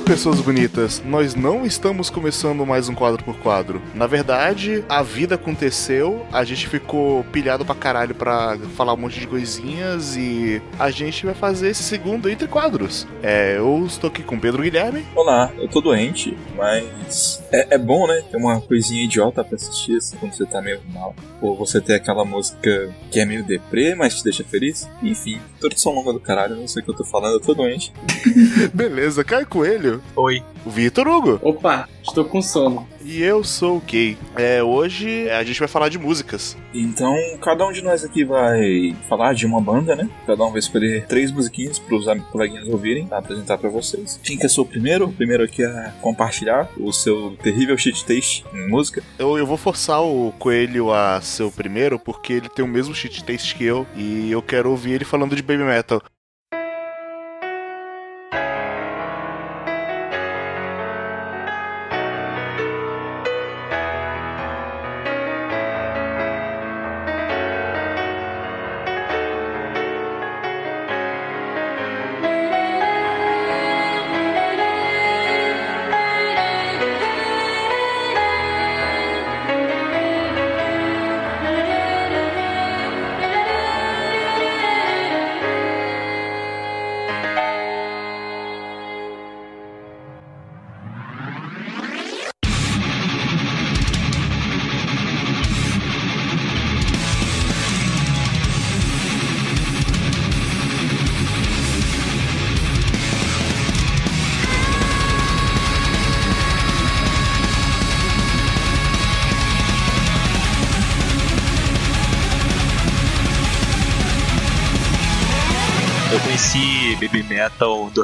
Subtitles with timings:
[0.00, 1.02] Olá, pessoas bonitas.
[1.04, 3.82] Nós não estamos começando mais um quadro por quadro.
[3.94, 9.20] Na verdade, a vida aconteceu, a gente ficou pilhado pra caralho pra falar um monte
[9.20, 13.06] de coisinhas e a gente vai fazer esse segundo entre quadros.
[13.22, 15.04] É, eu estou aqui com o Pedro Guilherme.
[15.14, 18.22] Olá, eu tô doente, mas é, é bom, né?
[18.30, 21.14] Ter uma coisinha idiota pra assistir assim, quando você tá meio mal.
[21.40, 24.88] Ou você ter aquela música que é meio deprê, mas te deixa feliz.
[25.02, 27.92] Enfim, introdução longa do caralho, não sei o que eu tô falando, eu tô doente.
[28.72, 29.89] Beleza, Caio Coelho.
[30.16, 30.42] Oi.
[30.64, 31.40] O Vitor Hugo.
[31.42, 32.86] Opa, estou com sono.
[33.02, 34.18] E eu sou o Kay.
[34.36, 36.54] É, hoje a gente vai falar de músicas.
[36.74, 40.06] Então, cada um de nós aqui vai falar de uma banda, né?
[40.26, 44.20] Cada um vai escolher três musiquinhas pros am- coleguinhas ouvirem, pra apresentar pra vocês.
[44.22, 45.06] Quem quer ser o primeiro?
[45.06, 49.02] O primeiro aqui a compartilhar o seu terrível shit taste em música.
[49.18, 52.94] Eu, eu vou forçar o Coelho a ser o primeiro, porque ele tem o mesmo
[52.94, 56.02] shit taste que eu, e eu quero ouvir ele falando de baby metal.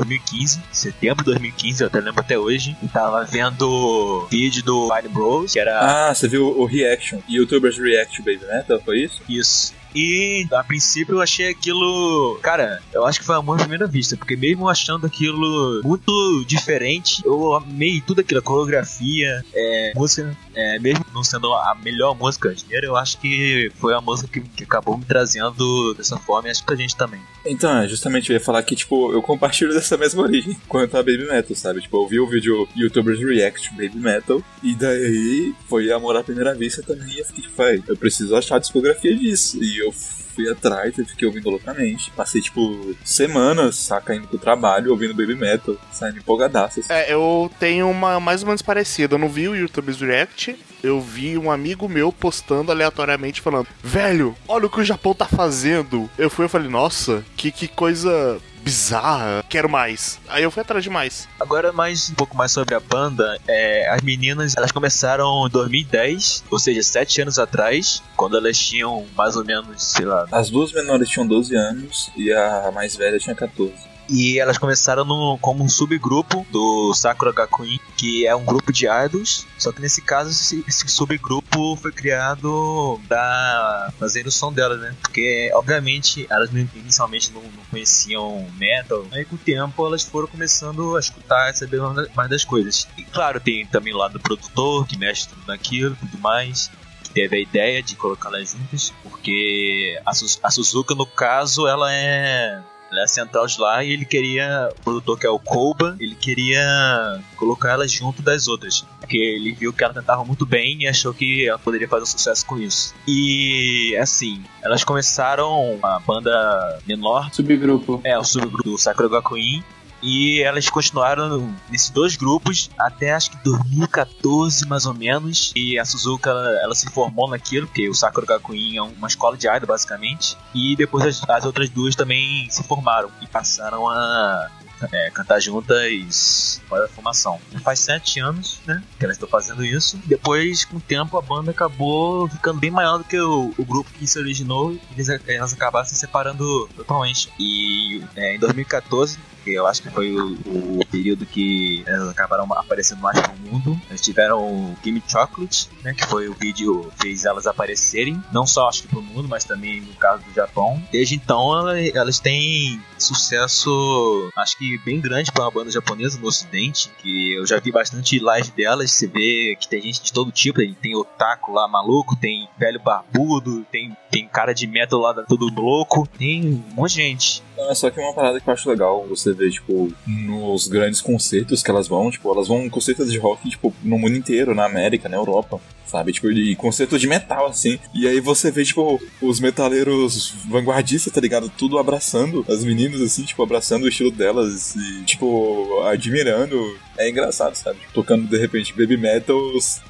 [0.06, 2.76] Metal em 2015, setembro de 2015, eu até lembro até hoje.
[2.82, 7.20] Eu tava vendo vídeo do Vine Bros, que era Ah, você viu o Reaction?
[7.28, 9.22] YouTubers React to Baby Metal, foi isso?
[9.28, 9.74] isso.
[9.96, 12.38] E a princípio eu achei aquilo.
[12.42, 17.22] Cara, eu acho que foi amor à primeira vista, porque mesmo achando aquilo muito diferente,
[17.24, 22.54] eu amei tudo aquilo, a coreografia, é, música, é, mesmo não sendo a melhor música
[22.54, 26.50] dinheiro, eu acho que foi a música que, que acabou me trazendo dessa forma e
[26.50, 27.20] acho que pra gente também.
[27.46, 31.02] Então, é, justamente eu ia falar que, tipo, eu compartilho dessa mesma origem quanto a
[31.02, 31.80] Baby Metal, sabe?
[31.80, 36.54] Tipo, eu vi o vídeo YouTubers React Baby Metal, e daí foi amor à primeira
[36.54, 39.62] vista também, e eu fiquei tipo, "Véi, eu preciso achar a discografia disso.
[39.62, 42.10] E eu fui atrás e fiquei ouvindo loucamente.
[42.10, 46.80] Passei, tipo, semanas, saca, indo pro trabalho, ouvindo Baby Metal, saindo empolgadaço.
[46.80, 46.92] assim.
[46.92, 49.14] É, eu tenho uma mais ou menos parecida.
[49.14, 50.54] Eu não vi o YouTube's React.
[50.82, 55.24] Eu vi um amigo meu postando aleatoriamente falando: Velho, olha o que o Japão tá
[55.26, 56.08] fazendo.
[56.18, 59.44] Eu fui e falei: Nossa, que, que coisa bizarra.
[59.48, 60.18] Quero mais.
[60.28, 61.28] Aí eu fui atrás de mais.
[61.38, 66.44] Agora mais um pouco mais sobre a banda, é, as meninas elas começaram em 2010,
[66.50, 70.72] ou seja, sete anos atrás, quando elas tinham mais ou menos, sei lá, As duas
[70.72, 73.72] menores tinham 12 anos e a mais velha tinha 14.
[74.08, 78.86] E elas começaram no- como um subgrupo do Sakura Gakuin, que é um grupo de
[78.86, 79.46] idols.
[79.58, 84.94] Só que nesse caso, esse, esse subgrupo foi criado pra fazer o som delas, né?
[85.02, 89.04] Porque, obviamente, elas inicialmente não, não conheciam metal.
[89.12, 92.44] Aí, com o tempo, elas foram começando a escutar e saber mais da- mais das
[92.44, 92.86] coisas.
[92.96, 96.70] E, claro, tem também o lado do produtor, que mexe tudo naquilo tudo mais
[97.14, 102.60] teve a ideia de colocá-las juntas, porque a Suzuka, no caso, ela é.
[102.90, 104.68] Ela é a central de lá e ele queria.
[104.78, 108.84] O produtor que é o Koba, ele queria colocar elas junto das outras.
[109.00, 112.44] Porque ele viu que ela cantava muito bem e achou que ela poderia fazer sucesso
[112.46, 112.94] com isso.
[113.06, 118.00] E assim, elas começaram uma banda menor, Subgrupo.
[118.04, 119.62] é, o subgrupo do Sakura Gakuin.
[120.02, 125.52] E elas continuaram nesses dois grupos até acho que 2014 mais ou menos.
[125.54, 129.36] E a Suzuka ela, ela se formou naquilo, porque o Sakura Gakuin é uma escola
[129.36, 130.36] de idol basicamente.
[130.54, 134.50] E depois as, as outras duas também se formaram e passaram a
[134.92, 137.40] é, cantar juntas fora da formação.
[137.62, 139.98] Faz sete anos, né, que elas estão fazendo isso.
[140.04, 143.90] Depois, com o tempo, a banda acabou ficando bem maior do que o, o grupo
[143.90, 147.30] que se originou e eles, elas acabaram se separando totalmente.
[147.38, 152.44] E é, em 2014, que eu acho que foi o, o período que elas acabaram
[152.54, 153.80] aparecendo mais pro mundo.
[153.88, 158.44] Eles tiveram o Gimme Chocolate, né, que foi o vídeo que fez elas aparecerem, não
[158.44, 160.82] só acho que pro mundo, mas também no caso do Japão.
[160.90, 166.26] Desde então, ela- elas têm sucesso, acho que bem grande para uma banda japonesa no
[166.26, 170.32] ocidente, que eu já vi bastante live delas, você vê que tem gente de todo
[170.32, 175.46] tipo, tem, otaku lá maluco, tem velho barbudo, tem, tem cara de metal lá todo
[175.54, 177.42] louco, tem um monte de gente.
[177.56, 181.00] Não, é só que uma parada que eu acho legal você vê, tipo, nos grandes
[181.00, 184.54] concertos que elas vão, tipo, elas vão em concertos de rock, tipo, no mundo inteiro,
[184.54, 186.12] na América, na Europa sabe?
[186.12, 187.78] Tipo, e concerto de metal, assim.
[187.94, 191.48] E aí você vê, tipo, os metaleiros vanguardistas, tá ligado?
[191.48, 196.76] Tudo abraçando as meninas, assim, tipo, abraçando o estilo delas e, tipo, admirando.
[196.98, 197.78] É engraçado, sabe?
[197.78, 199.38] Tipo, tocando, de repente, baby metal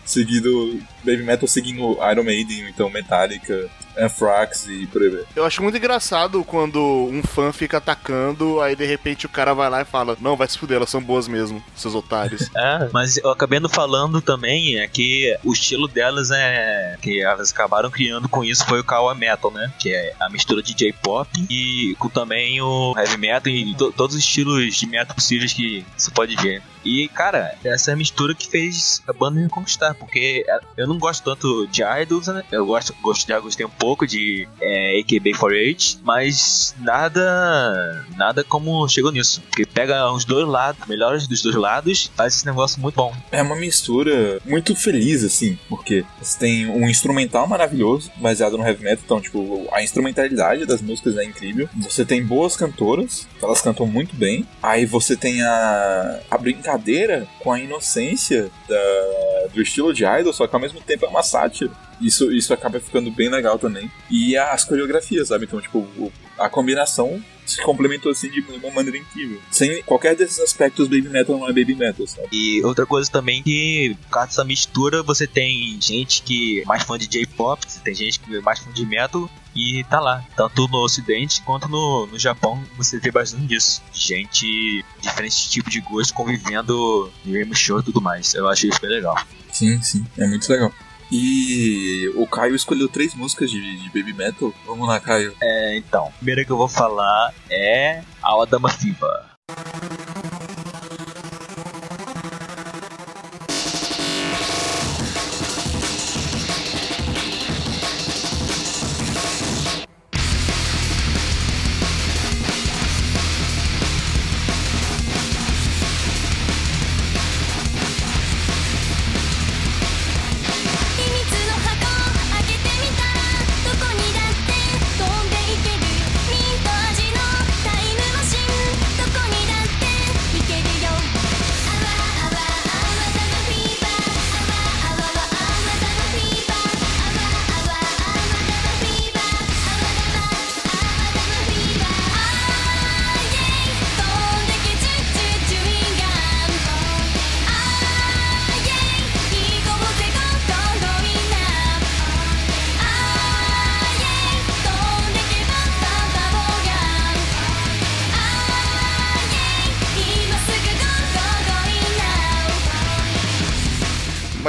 [0.05, 0.79] seguido...
[1.05, 5.25] Baby metal seguindo Iron Maiden, então Metallica, Anthrax e por aí.
[5.35, 9.69] Eu acho muito engraçado quando um fã fica atacando, aí de repente o cara vai
[9.69, 12.51] lá e fala: Não, vai se fuder, elas são boas mesmo, seus otários.
[12.57, 16.97] é, mas eu acabei não falando também é que o estilo delas é.
[17.03, 19.71] que elas acabaram criando com isso foi o Kawa Metal, né?
[19.79, 24.17] Que é a mistura de J-pop e com também o heavy metal e to todos
[24.17, 26.63] os estilos de metal possíveis que você pode ver.
[26.87, 30.47] E, cara, essa é mistura que fez a banda me conquistar, porque
[30.77, 32.45] eu não gosto tanto de idols, né?
[32.53, 39.11] Eu gosto, gosto já gostei um pouco de é, AKB48, mas nada nada como chegou
[39.11, 39.26] nisso.
[39.35, 43.15] Porque pega os dois lados, melhores dos dois lados, faz esse negócio muito bom.
[43.31, 48.83] É uma mistura muito feliz, assim, porque você tem um instrumental maravilhoso, baseado no heavy
[48.83, 51.69] metal, então, tipo, a instrumentalidade das músicas é incrível.
[51.77, 54.47] Você tem boas cantoras, elas cantam muito bem.
[54.63, 60.33] Aí você tem a, a brincadeira brincadeira com a inocência da, do estilo de idol,
[60.33, 61.71] só que ao mesmo tempo é uma sátira.
[62.01, 63.91] Isso, isso acaba ficando bem legal também.
[64.11, 65.45] E as coreografias, sabe?
[65.45, 69.41] Então, tipo, a combinação se complementou assim de uma maneira incrível.
[69.51, 72.29] Sem qualquer desses aspectos, Baby Metal não é Baby Metal, sabe?
[72.33, 76.83] E outra coisa também que, por causa dessa mistura, você tem gente que é mais
[76.83, 80.23] fã de J-pop, tem gente que é mais fã de metal, e tá lá.
[80.37, 83.83] Tanto no ocidente quanto no, no Japão você vê bastante disso.
[83.93, 88.35] Gente, diferentes tipos de gosto convivendo no mesmo show e tudo mais.
[88.35, 89.17] Eu achei isso bem legal.
[89.51, 90.73] Sim, sim, é muito legal.
[91.11, 94.53] E o Caio escolheu três músicas de, de, Baby Metal.
[94.67, 95.35] Vamos lá, Caio.
[95.41, 96.07] É, então.
[96.07, 99.36] A primeira que eu vou falar é a Adama Fiba.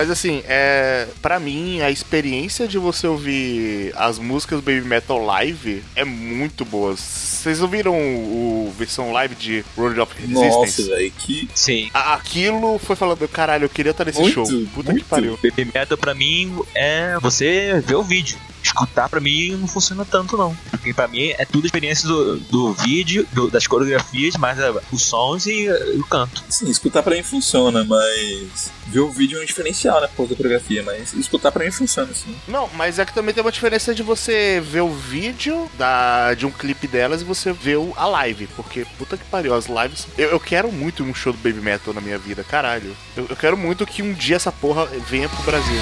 [0.08, 5.22] Mas assim, é, para mim, a experiência de você ouvir as músicas do Baby Metal
[5.26, 6.96] live é muito boa.
[6.96, 10.82] Vocês ouviram o, o versão live de Road of Resistance?
[10.82, 11.50] Nossa, velho, que.
[11.54, 11.90] Sim.
[11.94, 14.46] Aquilo foi falando, caralho, eu queria estar nesse muito, show.
[14.74, 15.04] Puta muito.
[15.04, 15.38] que pariu.
[15.44, 18.38] Baby Metal pra mim é você ver o vídeo
[18.68, 20.56] escutar pra mim não funciona tanto não.
[20.70, 25.04] Porque pra mim é tudo experiência do, do vídeo, do, das coreografias, mas é, os
[25.04, 26.44] sons e, e, o canto.
[26.50, 30.36] Sim, escutar pra mim funciona, mas ver o vídeo é um diferencial, né, por da
[30.36, 32.36] coreografia, mas escutar pra mim funciona, sim.
[32.48, 36.46] Não, mas é que também tem uma diferença de você ver o vídeo da, de
[36.46, 40.08] um clipe delas e você ver a live, porque puta que pariu, as lives...
[40.18, 42.96] Eu, eu quero muito um show do Baby Metal na minha vida, caralho.
[43.16, 45.82] Eu, eu quero muito que um dia essa porra venha pro Brasil.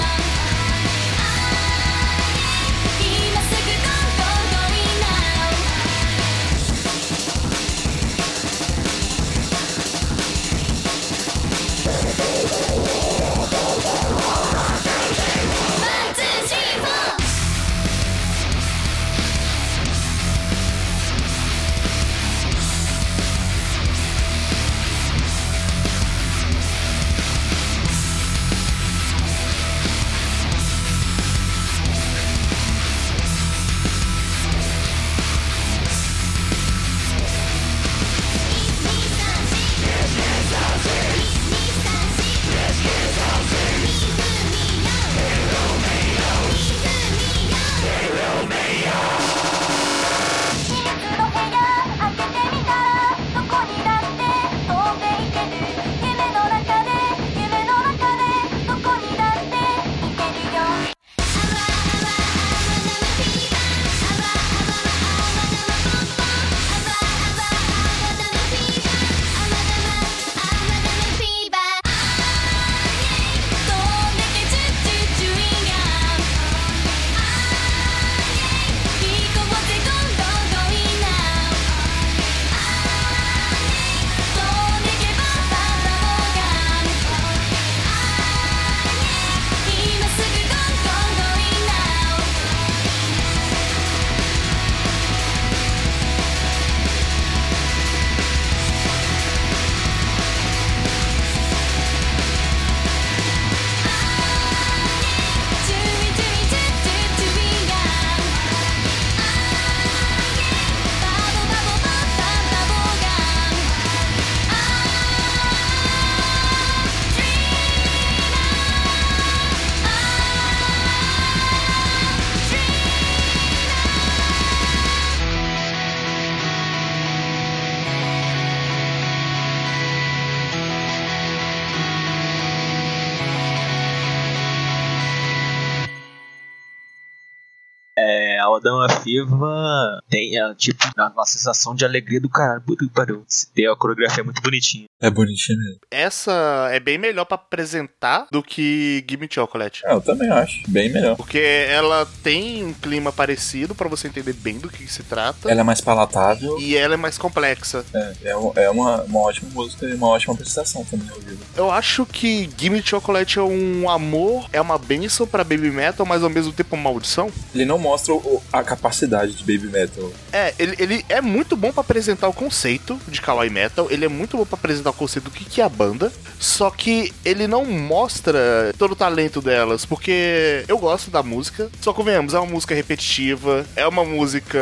[139.06, 142.60] Fiva tem, é, tipo, uma sensação de alegria do caralho.
[142.62, 143.24] Puta que pariu.
[143.54, 144.84] Tem a coreografia muito bonitinha.
[145.00, 145.80] É bonitinho mesmo.
[145.90, 149.82] Essa é bem melhor pra apresentar do que Gimme Chocolate.
[149.84, 150.62] É, eu também acho.
[150.68, 151.16] Bem melhor.
[151.16, 155.50] Porque ela tem um clima parecido pra você entender bem do que se trata.
[155.50, 156.58] Ela é mais palatável.
[156.60, 157.84] E ela é mais complexa.
[157.92, 158.30] É, é,
[158.64, 161.42] é uma, uma ótima música e uma ótima apresentação também ao vivo.
[161.56, 166.22] Eu acho que Gimme Chocolate é um amor, é uma benção pra Baby Metal, mas
[166.22, 167.30] ao mesmo tempo uma maldição.
[167.54, 170.10] Ele não mostra o- a capacidade de Baby Metal.
[170.32, 174.08] É, ele, ele é muito bom pra apresentar o conceito de Kawaii Metal, ele é
[174.08, 177.46] muito bom pra apresentar o conceito do que, que é a banda, só que ele
[177.46, 182.50] não mostra todo o talento delas, porque eu gosto da música, só convenhamos, é uma
[182.50, 184.58] música repetitiva, é uma música.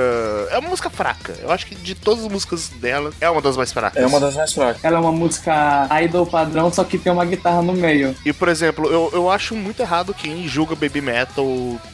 [0.50, 1.34] É uma música fraca.
[1.40, 4.02] Eu acho que de todas as músicas dela, é uma das mais fracas.
[4.02, 4.84] É uma das mais fracas.
[4.84, 8.14] Ela é uma música idol padrão, só que tem uma guitarra no meio.
[8.24, 11.46] E, por exemplo, eu, eu acho muito errado quem julga Baby Metal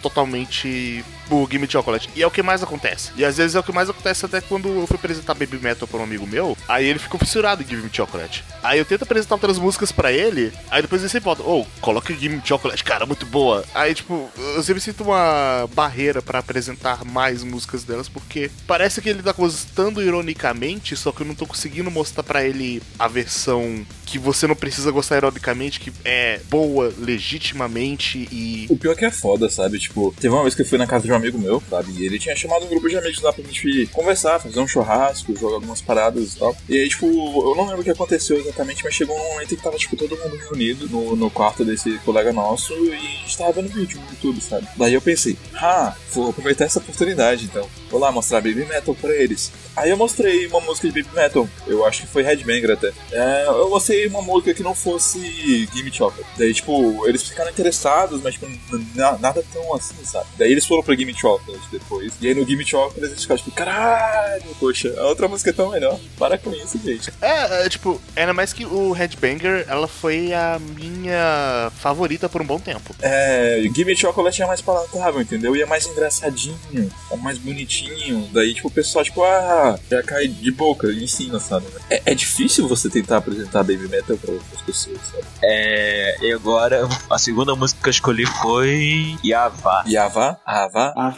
[0.03, 2.11] totalmente por Gimme Chocolate.
[2.17, 3.13] E é o que mais acontece.
[3.17, 5.87] E às vezes é o que mais acontece até quando eu fui apresentar Baby Metal
[5.87, 8.45] pra um amigo meu, aí ele ficou fissurado em Gimme Chocolate.
[8.65, 12.13] Aí eu tento apresentar outras músicas pra ele, aí depois ele sempre volta, ô, coloca
[12.13, 13.65] Gimme Chocolate, cara, muito boa.
[13.73, 19.09] Aí, tipo, eu sempre sinto uma barreira pra apresentar mais músicas delas, porque parece que
[19.09, 23.87] ele tá gostando ironicamente, só que eu não tô conseguindo mostrar pra ele a versão
[24.11, 28.67] que você não precisa gostar ironicamente, que é boa legitimamente e.
[28.69, 29.79] O pior é que é foda, sabe?
[29.79, 31.93] Tipo, teve uma vez que eu fui na casa de um amigo meu, sabe?
[31.97, 35.37] E ele tinha chamado um grupo de amigos lá pra gente conversar, fazer um churrasco,
[35.39, 36.57] jogar algumas paradas e tal.
[36.69, 39.57] E aí, tipo, eu não lembro o que aconteceu exatamente, mas chegou um momento em
[39.57, 43.39] que tava, tipo, todo mundo reunido no, no quarto desse colega nosso e a gente
[43.39, 44.67] tava vendo vídeo no YouTube, sabe?
[44.77, 47.69] Daí eu pensei, ah, vou aproveitar essa oportunidade então.
[47.89, 49.53] Vou lá mostrar Baby Metal pra eles.
[49.77, 52.93] Aí eu mostrei uma música de Baby Metal, eu acho que foi Headbanger até.
[53.13, 56.29] É, eu mostrei uma música que não fosse Gimme Chocolate.
[56.37, 58.47] Daí, tipo, eles ficaram interessados, mas, tipo,
[58.95, 60.27] na- nada tão assim, sabe?
[60.39, 62.13] Daí eles foram pra Gimme Chocolate depois.
[62.21, 65.71] E aí no Gimme Chocolate eles ficaram tipo, caralho, poxa, a outra música é tão
[65.71, 65.99] melhor.
[66.19, 67.11] Para com isso, gente.
[67.21, 72.47] É, é, tipo, ainda mais que o Headbanger, ela foi a minha favorita por um
[72.47, 72.95] bom tempo.
[73.01, 75.55] É, Gimme Chocolate é mais palatável, entendeu?
[75.57, 76.59] E é mais engraçadinho,
[77.11, 78.29] é mais bonitinho.
[78.33, 79.60] Daí, tipo, o pessoal, tipo, ah,
[79.91, 81.67] já cai de boca em cima, sabe?
[81.89, 85.25] É, é difícil você tentar apresentar Baby Metal pra outras pessoas, sabe?
[85.43, 89.85] É, e agora, a segunda música que eu escolhi foi Yavá.
[89.87, 91.13] Yavá, Avá, Ah,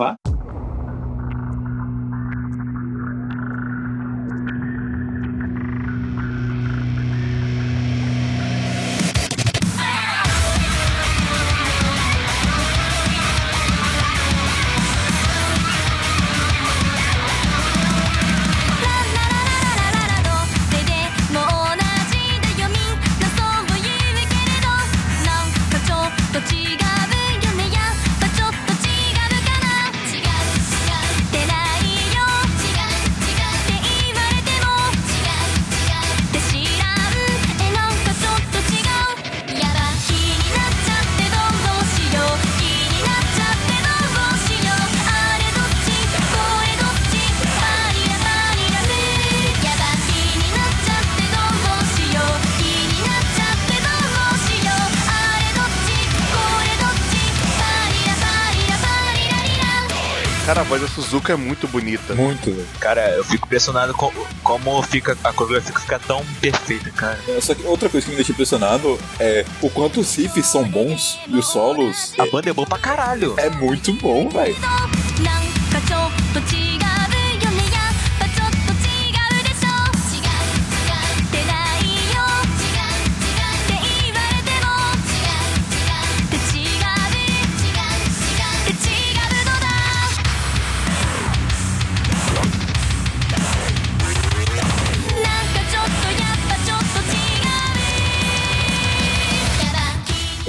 [61.12, 62.14] Suzuka é muito bonita.
[62.14, 62.66] muito, velho.
[62.81, 64.11] Cara, eu fico impressionado com,
[64.42, 67.19] como fica, a coreografia fica tão perfeita, cara.
[67.28, 70.64] É, Só que outra coisa que me deixa impressionado é o quanto os riffs são
[70.64, 73.35] bons e os solos A banda é boa pra caralho.
[73.38, 74.57] é, é muito bom, velho.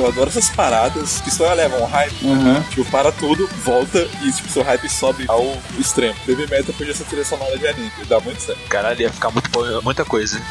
[0.04, 2.28] Eu adoro essas paradas que só levam um hype.
[2.28, 2.62] Aham.
[2.70, 6.14] Tipo, para tudo, volta e tipo, seu hype sobe ao extremo.
[6.28, 8.60] Baby Metal podia ser trilha sonora de anime, dá muito certo.
[8.68, 9.50] Caralho, ia ficar muito
[9.82, 10.42] muita coisa.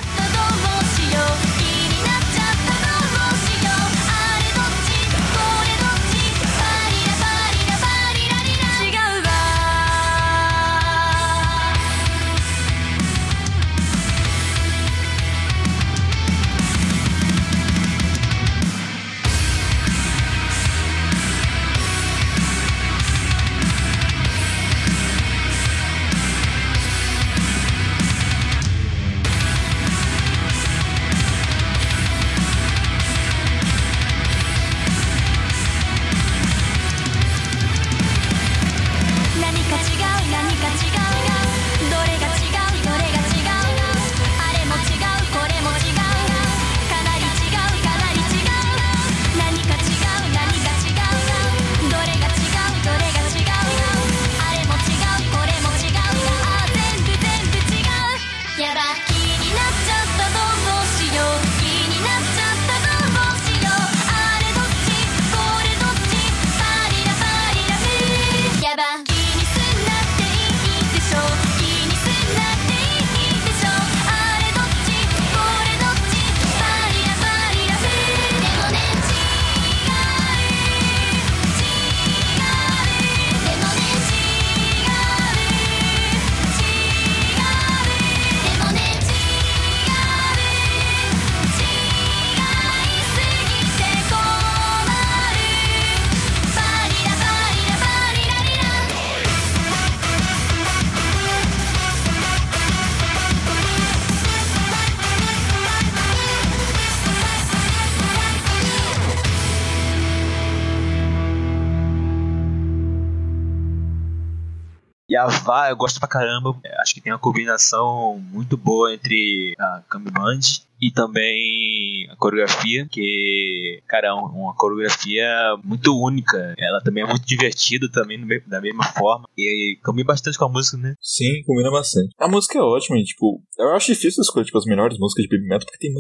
[115.73, 116.55] Eu gosto pra caramba.
[116.65, 120.41] É, Acho tem uma combinação muito boa entre a Kami Band
[120.81, 125.25] e também a coreografia, que, cara, é um- uma coreografia
[125.63, 126.55] muito única.
[126.59, 129.29] Ela também é muito divertida também da mesma forma.
[129.39, 130.95] E combina bastante com a música, né?
[131.01, 132.13] Sim, combina bastante.
[132.19, 135.29] A música é ótima, e, tipo, eu acho difícil escolher, tipo, as melhores músicas de
[135.37, 135.93] Baby Metal, porque tem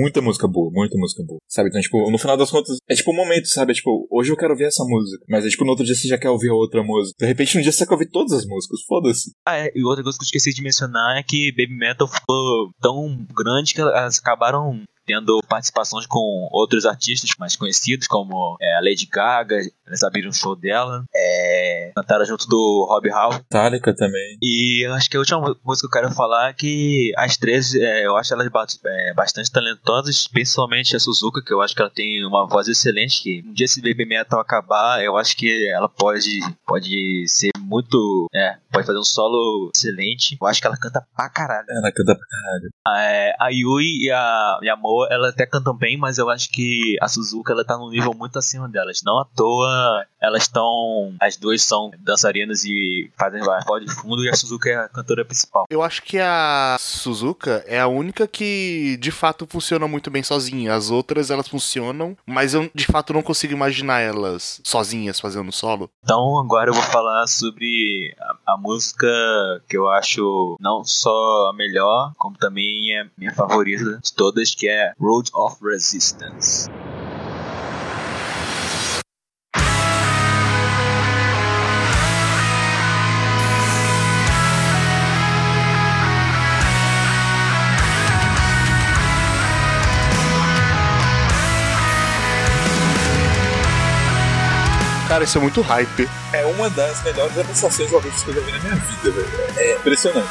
[0.00, 1.40] muita música boa, muita música boa.
[1.48, 1.68] Sabe?
[1.70, 3.72] Então, tipo, no final das contas, é tipo um momento, sabe?
[3.72, 6.06] É tipo, hoje eu quero ouvir essa música, mas é tipo, no outro dia você
[6.06, 7.16] já quer ouvir outra música.
[7.18, 9.32] De repente, no dia você quer ouvir todas as músicas, foda-se.
[9.44, 12.72] Ah, é, e outra coisa que eu esqueci de mencionar é que Baby Metal ficou
[12.80, 18.80] tão grande que elas acabaram tendo participações com outros artistas mais conhecidos, como é, a
[18.80, 23.32] Lady Gaga, eles abriram o show dela, é, cantaram junto do Rob Hall.
[23.32, 24.36] Metallica também.
[24.42, 27.74] E eu acho que a última coisa que eu quero falar é que as três,
[27.74, 28.48] é, eu acho elas
[28.84, 33.22] é, bastante talentosas, principalmente a Suzuka, que eu acho que ela tem uma voz excelente,
[33.22, 38.26] que um dia se Baby Metal acabar, eu acho que ela pode, pode ser muito,
[38.34, 40.36] é, pode fazer um solo excelente.
[40.40, 41.66] Eu acho que ela canta pra caralho.
[41.70, 42.70] Ela canta pra caralho.
[43.00, 44.76] É, a Yui e a
[45.10, 48.38] Ela até cantam bem, mas eu acho que a Suzuka, ela tá num nível muito
[48.38, 49.02] acima delas.
[49.04, 54.28] Não à toa, elas estão, as duas são dançarinas e fazem voz de fundo, e
[54.28, 55.64] a Suzuka é a cantora principal.
[55.70, 60.74] Eu acho que a Suzuka é a única que de fato funciona muito bem sozinha.
[60.74, 65.90] As outras elas funcionam, mas eu de fato não consigo imaginar elas sozinhas fazendo solo.
[66.02, 69.06] Então agora eu vou falar sobre a, a música
[69.68, 74.68] que eu acho não só a melhor, como também é minha favorita de todas, que
[74.68, 76.68] é Road of Resistance.
[95.08, 96.08] Cara, isso é muito hype.
[96.34, 99.28] É uma das melhores apresentações ao vivo que eu já vi na minha vida, velho.
[99.56, 100.28] É impressionante.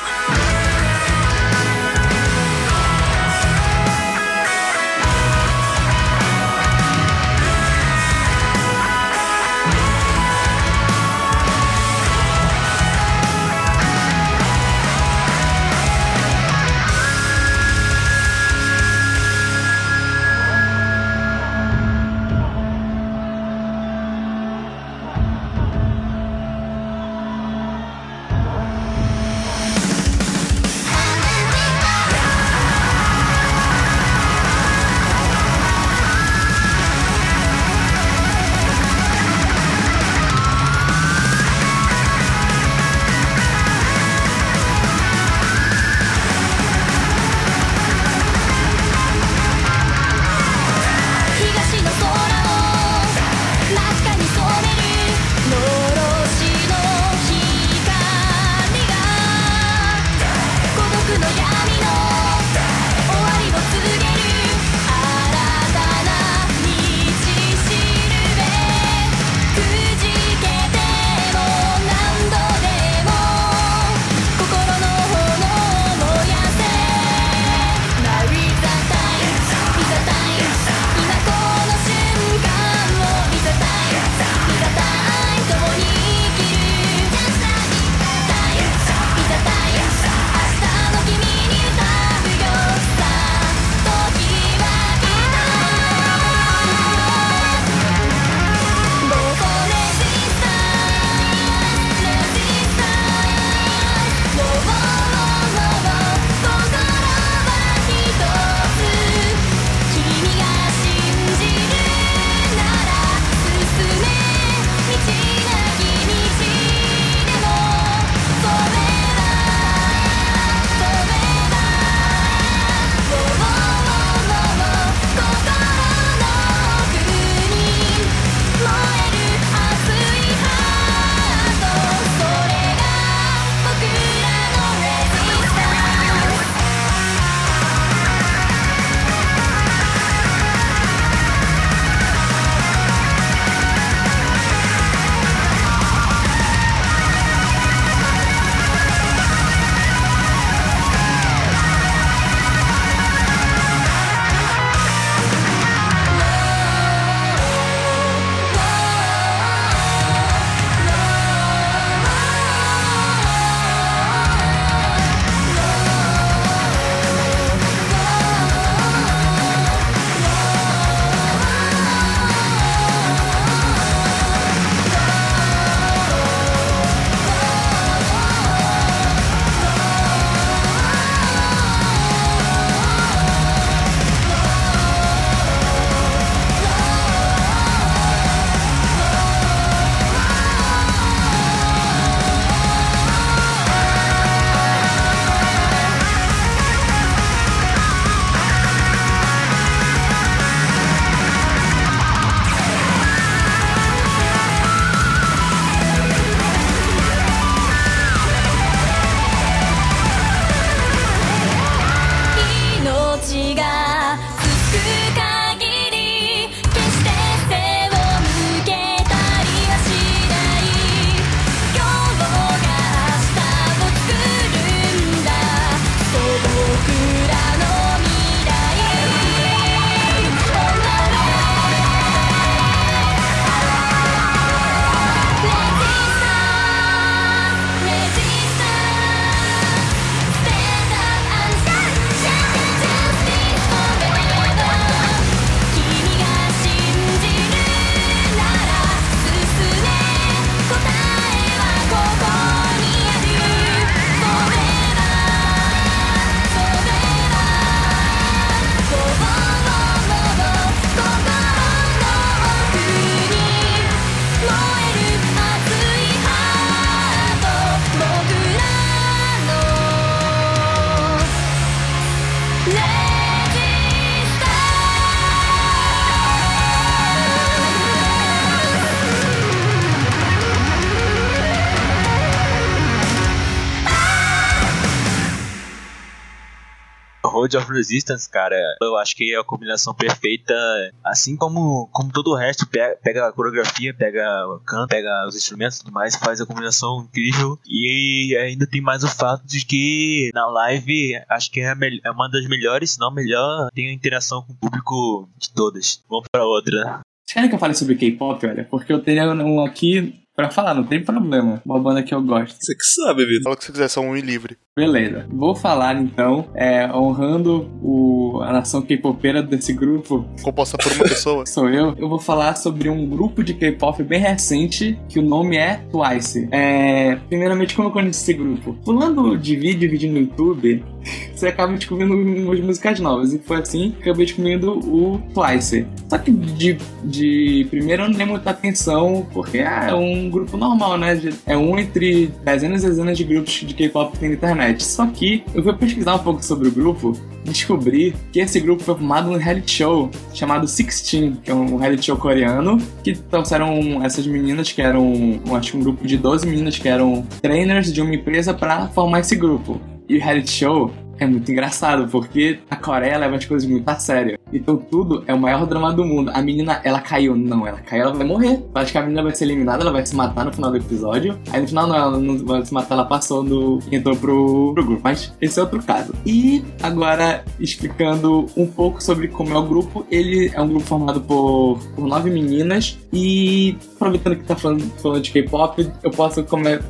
[287.47, 290.53] Mode of Resistance, cara, eu acho que é a combinação perfeita,
[291.01, 295.77] assim como, como todo o resto, pega, a coreografia, pega o canto, pega os instrumentos
[295.77, 297.57] e tudo mais, faz a combinação incrível.
[297.65, 302.29] E ainda tem mais o fato de que na live, acho que é, é uma
[302.29, 306.03] das melhores, se não melhor, tem a interação com o público de todas.
[306.09, 306.99] Vamos pra outra.
[307.23, 308.65] Vocês querem que eu fale sobre K-pop, olha?
[308.65, 311.59] Porque eu tenho um aqui pra falar, não tem problema.
[311.65, 312.55] Uma banda que eu gosto.
[312.61, 313.43] Você que sabe, Vitor.
[313.43, 314.55] Fala o que você quiser, só um e livre.
[314.77, 315.25] Beleza.
[315.31, 321.43] Vou falar então, é, honrando o, a nação K-popeira desse grupo, Composta por uma pessoa.
[321.49, 321.95] sou eu.
[321.97, 326.47] Eu vou falar sobre um grupo de K-pop bem recente, que o nome é Twice.
[326.51, 328.75] É, primeiramente, como eu conheci esse grupo?
[328.85, 330.85] Pulando de vídeo, vídeo no YouTube,
[331.33, 333.33] você acaba descobrindo umas músicas novas.
[333.33, 335.85] E foi assim que acabei descobrindo o Twice.
[336.09, 340.57] Só que de, de primeiro eu não dei muita atenção, porque ah, é um grupo
[340.57, 341.19] normal, né?
[341.45, 344.83] É um entre dezenas e dezenas de grupos de K-pop que tem na internet.
[344.83, 347.15] Só que eu fui pesquisar um pouco sobre o grupo
[347.51, 352.05] descobri que esse grupo foi formado num reality show chamado Sixteen, que é um reality
[352.05, 356.77] show coreano, que trouxeram essas meninas que eram, acho que um grupo de 12 meninas
[356.77, 359.79] que eram trainers de uma empresa pra formar esse grupo.
[360.09, 363.95] E o reality show é muito engraçado, porque a Coreia leva as coisas muito a
[363.95, 364.37] sério.
[364.53, 366.31] Então tudo é o maior drama do mundo.
[366.33, 367.35] A menina, ela caiu.
[367.35, 368.63] Não, ela caiu, ela vai morrer.
[368.73, 371.37] Acho que a menina vai ser eliminada, ela vai se matar no final do episódio.
[371.51, 373.79] Aí no final não, ela não vai se matar, ela passou no.
[373.91, 375.01] entrou pro, pro grupo.
[375.03, 376.13] Mas esse é outro caso.
[376.25, 381.21] E agora, explicando um pouco sobre como é o grupo, ele é um grupo formado
[381.21, 382.97] por, por nove meninas.
[383.11, 386.45] E aproveitando que tá falando, falando de K-pop, eu posso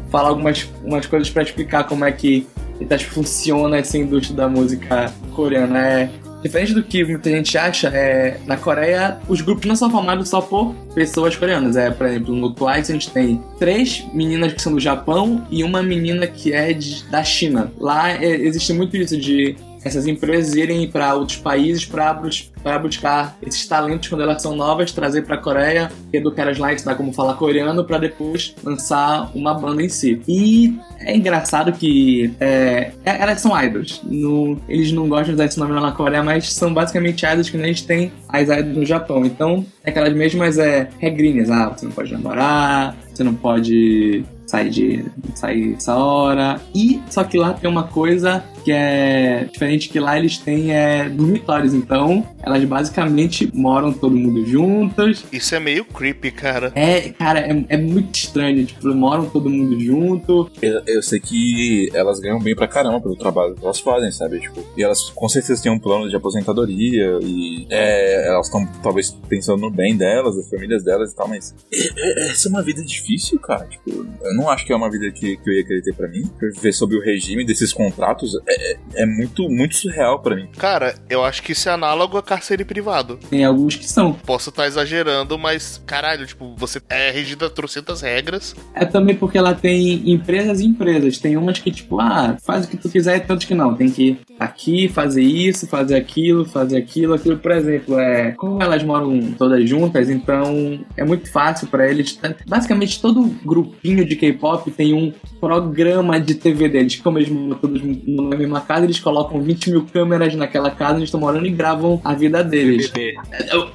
[0.09, 2.45] falar algumas umas coisas pra explicar como é que
[2.79, 5.79] então, tipo, funciona essa indústria da música coreana.
[5.79, 6.09] É,
[6.43, 10.39] diferente do que muita gente acha, é, na Coreia os grupos não são formados só
[10.39, 11.75] por pessoas coreanas.
[11.75, 15.63] É, por exemplo, no Twice a gente tem três meninas que são do Japão e
[15.63, 17.71] uma menina que é de- da China.
[17.79, 23.65] Lá é, existe muito isso de essas empresas irem para outros países para buscar esses
[23.67, 27.35] talentos quando elas são novas, trazer para a Coreia, educar elas lá, ensinar como falar
[27.35, 30.21] coreano, para depois lançar uma banda em si.
[30.27, 34.01] E é engraçado que é, é- elas são idols.
[34.03, 37.49] No- eles não gostam de usar esse nome lá na Coreia, mas são basicamente idols
[37.49, 39.25] que nem a gente tem as idols no Japão.
[39.25, 41.49] Então, é aquelas mesmas é, regrinhas.
[41.49, 45.05] Ah, você não pode namorar, você não pode sair de
[45.35, 46.59] sair essa hora.
[46.73, 51.07] E só que lá tem uma coisa que é diferente que lá eles têm é
[51.07, 55.23] dormitórios, então elas basicamente moram todo mundo juntas.
[55.31, 56.71] Isso é meio creepy, cara.
[56.75, 60.49] É, cara, é, é muito estranho, tipo, moram todo mundo junto.
[60.61, 64.39] Eu, eu sei que elas ganham bem pra caramba pelo trabalho que elas fazem, sabe?
[64.39, 69.11] Tipo, e elas com certeza têm um plano de aposentadoria e é, elas estão talvez
[69.29, 72.61] pensando no bem delas, das famílias delas e tal, mas é- é- essa é uma
[72.63, 73.65] vida difícil, cara.
[73.65, 76.07] Tipo, eu não acho que é uma vida que, que eu ia querer ter pra
[76.07, 76.23] mim.
[76.39, 80.47] Viver sob o regime desses contratos é, é- é muito, muito surreal pra mim.
[80.57, 83.17] Cara, eu acho que isso é análogo a cárcere privado.
[83.29, 84.13] Tem alguns que são.
[84.13, 88.55] Posso estar exagerando, mas caralho, tipo, você é regido a trocentas regras.
[88.73, 91.17] É também porque ela tem empresas e empresas.
[91.17, 93.73] Tem umas que, tipo, ah, faz o que tu quiser, e tantos que não.
[93.75, 97.37] Tem que ir aqui, fazer isso, fazer aquilo, fazer aquilo, aquilo.
[97.37, 98.31] Por exemplo, é.
[98.31, 102.17] Como elas moram todas juntas, então é muito fácil pra eles.
[102.47, 106.95] Basicamente, todo grupinho de K-pop tem um programa de TV deles.
[106.97, 111.07] Como eles moram todos na mesma casa, eles colocam 20 mil câmeras naquela casa, eles
[111.07, 112.89] estão morando e gravam a vida deles.
[112.89, 113.17] BBB.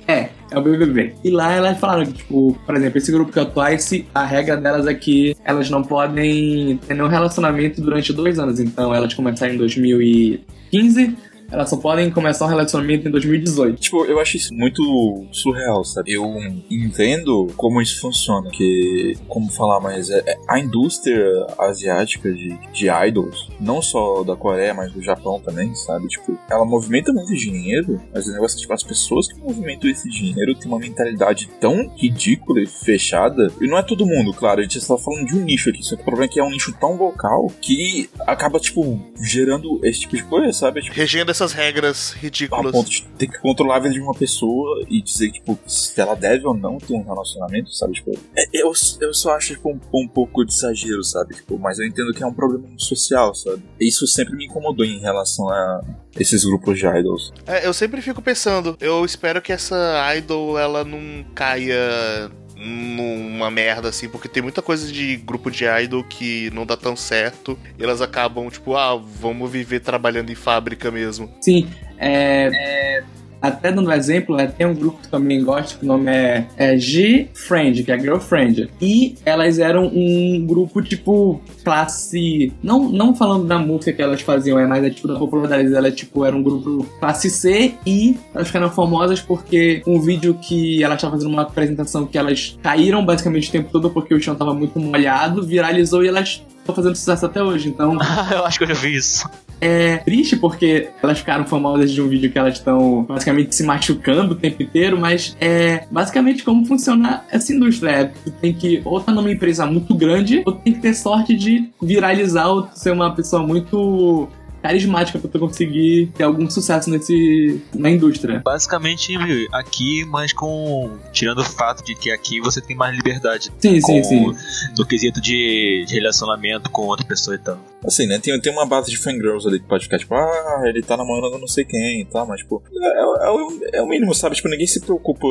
[0.07, 1.15] É, é o BBB.
[1.25, 4.25] E lá elas falaram que, tipo, por exemplo, esse grupo que é o Twice, a
[4.25, 8.61] regra delas é que elas não podem ter nenhum relacionamento durante dois anos.
[8.61, 11.17] Então elas começaram em 2015,
[11.53, 13.81] elas só podem começar um relacionamento em 2018.
[13.81, 16.13] Tipo, eu acho isso muito surreal, sabe?
[16.13, 16.25] Eu
[16.71, 21.23] entendo como isso funciona, que, como falar, mas é, é- a indústria
[21.59, 26.09] asiática de, de idols, não só da Coreia, mas do Japão também, sabe?
[26.09, 30.09] Tipo, ela movimenta muito dinheiro, mas o negócio é, tipo, as pessoas que movimentam esse
[30.09, 34.63] dinheiro têm uma mentalidade tão ridícula e fechada, e não é todo mundo, claro, a
[34.63, 36.51] gente está falando de um nicho aqui, só que o problema é que é um
[36.51, 40.81] nicho tão vocal que acaba, tipo, gerando esse tipo de coisa, sabe?
[40.83, 42.73] Tipo, Regendo essas regras ridículas.
[42.73, 46.15] ponto de ter que controlar a vida de uma pessoa e dizer, tipo, se ela
[46.15, 47.95] deve ou não ter um relacionamento, sabe?
[47.95, 51.35] Tipo, é- eu, eu só acho, tipo, um, um pouco de exagero, sabe?
[51.35, 53.63] Tipo, mas eu entendo que é um problema social, sabe?
[53.81, 55.81] Isso sempre me incomodou em relação a
[56.19, 57.33] esses grupos de idols.
[57.47, 59.77] É, eu sempre fico pensando, eu espero que essa
[60.17, 62.31] idol ela não caia
[62.63, 66.95] numa merda assim, porque tem muita coisa de grupo de idol que não dá tão
[66.95, 67.59] certo.
[67.79, 71.33] Elas acabam, tipo, ah, vamos viver trabalhando em fábrica mesmo.
[71.41, 73.03] Sim, é,
[73.43, 76.79] até dando exemplo, é, tem um grupo que também gosto, que o nome é, é
[76.79, 78.71] G-Friend, que é Girlfriend.
[78.81, 82.53] E elas eram um grupo, tipo, classe.
[82.63, 85.91] Não, não falando da música que elas faziam, é mais é, tipo da popularidade dela,
[85.91, 90.97] tipo, era um grupo classe C e elas ficaram famosas porque um vídeo que elas
[90.97, 94.55] estavam fazendo uma apresentação que elas caíram basicamente o tempo todo porque o chão tava
[94.55, 97.69] muito molhado, viralizou e elas estão fazendo sucesso até hoje.
[97.69, 97.99] Então
[98.31, 99.29] eu acho que eu já vi isso.
[99.63, 104.33] É triste porque elas ficaram famosas de um vídeo que elas estão basicamente se machucando
[104.33, 107.91] o tempo inteiro, mas é basicamente como funciona essa indústria.
[107.91, 111.37] É, tu tem que ou tá numa empresa muito grande, ou tem que ter sorte
[111.37, 114.29] de viralizar ou ser uma pessoa muito
[114.63, 118.41] carismática pra tu conseguir ter algum sucesso nesse na indústria.
[118.45, 119.15] Basicamente
[119.53, 120.99] aqui, mas com.
[121.13, 124.35] Tirando o fato de que aqui você tem mais liberdade Sim, sim, com- sim.
[124.79, 127.59] no quesito de, de relacionamento com outra pessoa e tal.
[127.85, 128.19] Assim, né?
[128.19, 131.39] Tem, tem uma base de fangirls ali que pode ficar tipo, ah, ele tá namorando
[131.39, 134.37] não sei quem e tal, mas, tipo, é, é o- é o mínimo, sabe?
[134.37, 135.27] Tipo, ninguém se preocupa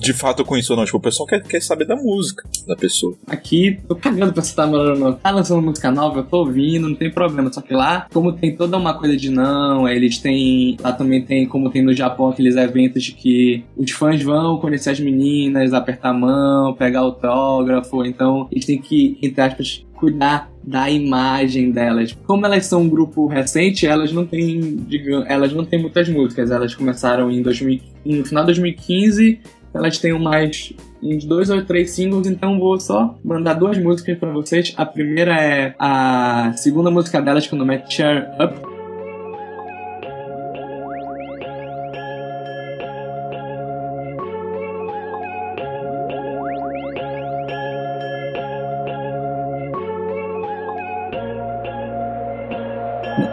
[0.00, 0.84] de fato com ou não.
[0.84, 3.14] Tipo, o pessoal quer, quer saber da música da pessoa.
[3.26, 5.12] Aqui, tô cagando pra você tá não.
[5.12, 7.52] Tá lançando música nova, eu tô ouvindo, não tem problema.
[7.52, 10.76] Só que lá, como tem toda uma coisa de não, eles têm.
[10.80, 14.90] Lá também tem, como tem no Japão, aqueles eventos de que os fãs vão conhecer
[14.90, 18.04] as meninas, apertar a mão, pegar autógrafo.
[18.04, 22.16] Então, eles têm que, entre aspas, cuidar da imagem delas.
[22.26, 26.50] Como elas são um grupo recente, elas não têm, digamos, elas não têm muitas músicas.
[26.50, 29.40] Elas começaram em 2000, no final de 2015
[29.72, 34.30] elas têm mais uns dois ou três singles, então vou só mandar duas músicas pra
[34.32, 34.74] vocês.
[34.76, 38.68] A primeira é a segunda música delas, que o nome é Cheer Up.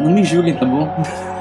[0.02, 0.88] Não me julguem, tá bom?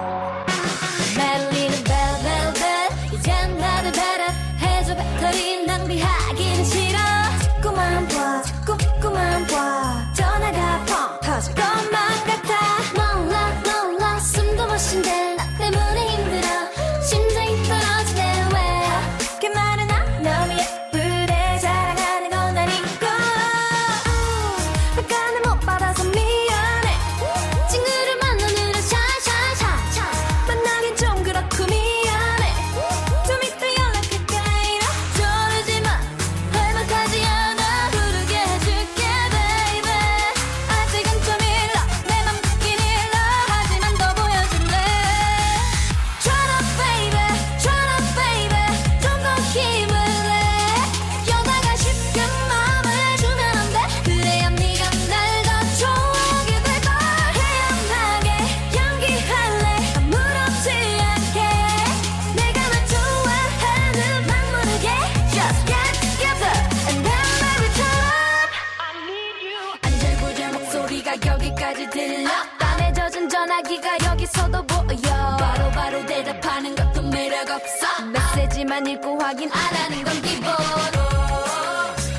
[78.75, 80.53] 메시지만 읽고 확인 안 하는 건 기본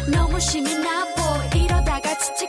[0.10, 1.22] 너무 심이 나보.
[1.58, 2.48] 이러다가 지칠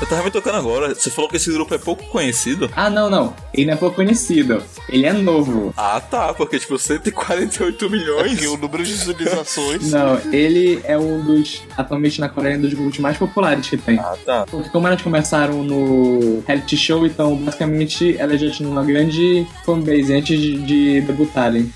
[0.00, 2.68] Eu tava me tocando agora, você falou que esse grupo é pouco conhecido.
[2.74, 3.34] Ah, não, não.
[3.54, 4.62] Ele não é pouco conhecido.
[4.88, 5.72] Ele é novo.
[5.76, 8.32] Ah, tá, porque tipo, 148 milhões.
[8.32, 9.90] Porque o número de visualizações.
[9.90, 13.98] Não, ele é um dos, atualmente na Coreia, um dos grupos mais populares que tem.
[13.98, 14.46] Ah, tá.
[14.50, 20.12] Porque como elas começaram no reality show, então basicamente elas já tinham uma grande fanbase
[20.12, 21.72] antes de, de debutarem.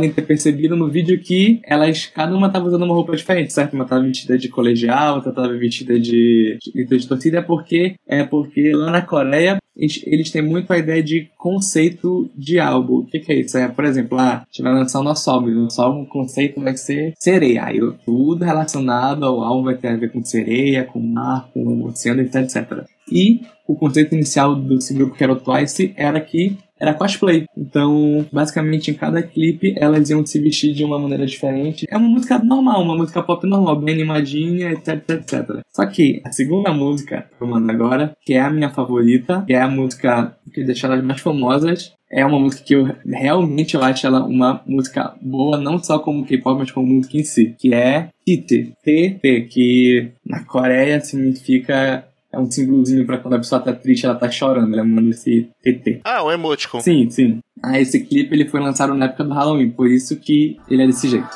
[0.00, 3.74] Podem ter percebido no vídeo que elas, cada uma tava usando uma roupa diferente, certo?
[3.74, 8.72] Uma tava vestida de colegial, outra tava vestida de, de, torcida, é porque, é porque
[8.72, 12.98] lá na Coreia eles, têm muito a ideia de conceito de álbum.
[12.98, 13.56] O que, que é isso?
[13.56, 15.48] É, por exemplo, ah, a gente vai lançar o nosso álbum.
[15.48, 17.64] O nosso álbum, o conceito vai ser sereia.
[17.64, 22.20] Aí tudo relacionado ao álbum vai ter a ver com sereia, com mar, com oceano,
[22.20, 22.84] etc, etc.
[23.10, 27.46] E o conceito inicial desse grupo, que era o Twice, era que era cosplay.
[27.56, 31.86] Então, basicamente, em cada clipe, elas iam se vestir de uma maneira diferente.
[31.90, 35.60] É uma música normal, uma música pop normal, bem animadinha, etc, etc.
[35.74, 39.52] Só que a segunda música que eu mando agora, que é a minha favorita, que
[39.52, 43.84] é a música que deixa elas mais famosas, é uma música que eu realmente eu
[43.84, 47.72] acho ela uma música boa, não só como K-pop, mas como música em si, que
[47.72, 53.72] é TT, TT, que na Coreia significa é um símbolozinho pra quando a pessoa tá
[53.72, 56.00] triste, ela tá chorando, ela manda esse TT.
[56.04, 56.80] Ah, o emoticon.
[56.80, 57.40] Sim, sim.
[57.62, 60.86] Ah, esse clipe ele foi lançado na época do Halloween, por isso que ele é
[60.86, 61.28] desse jeito.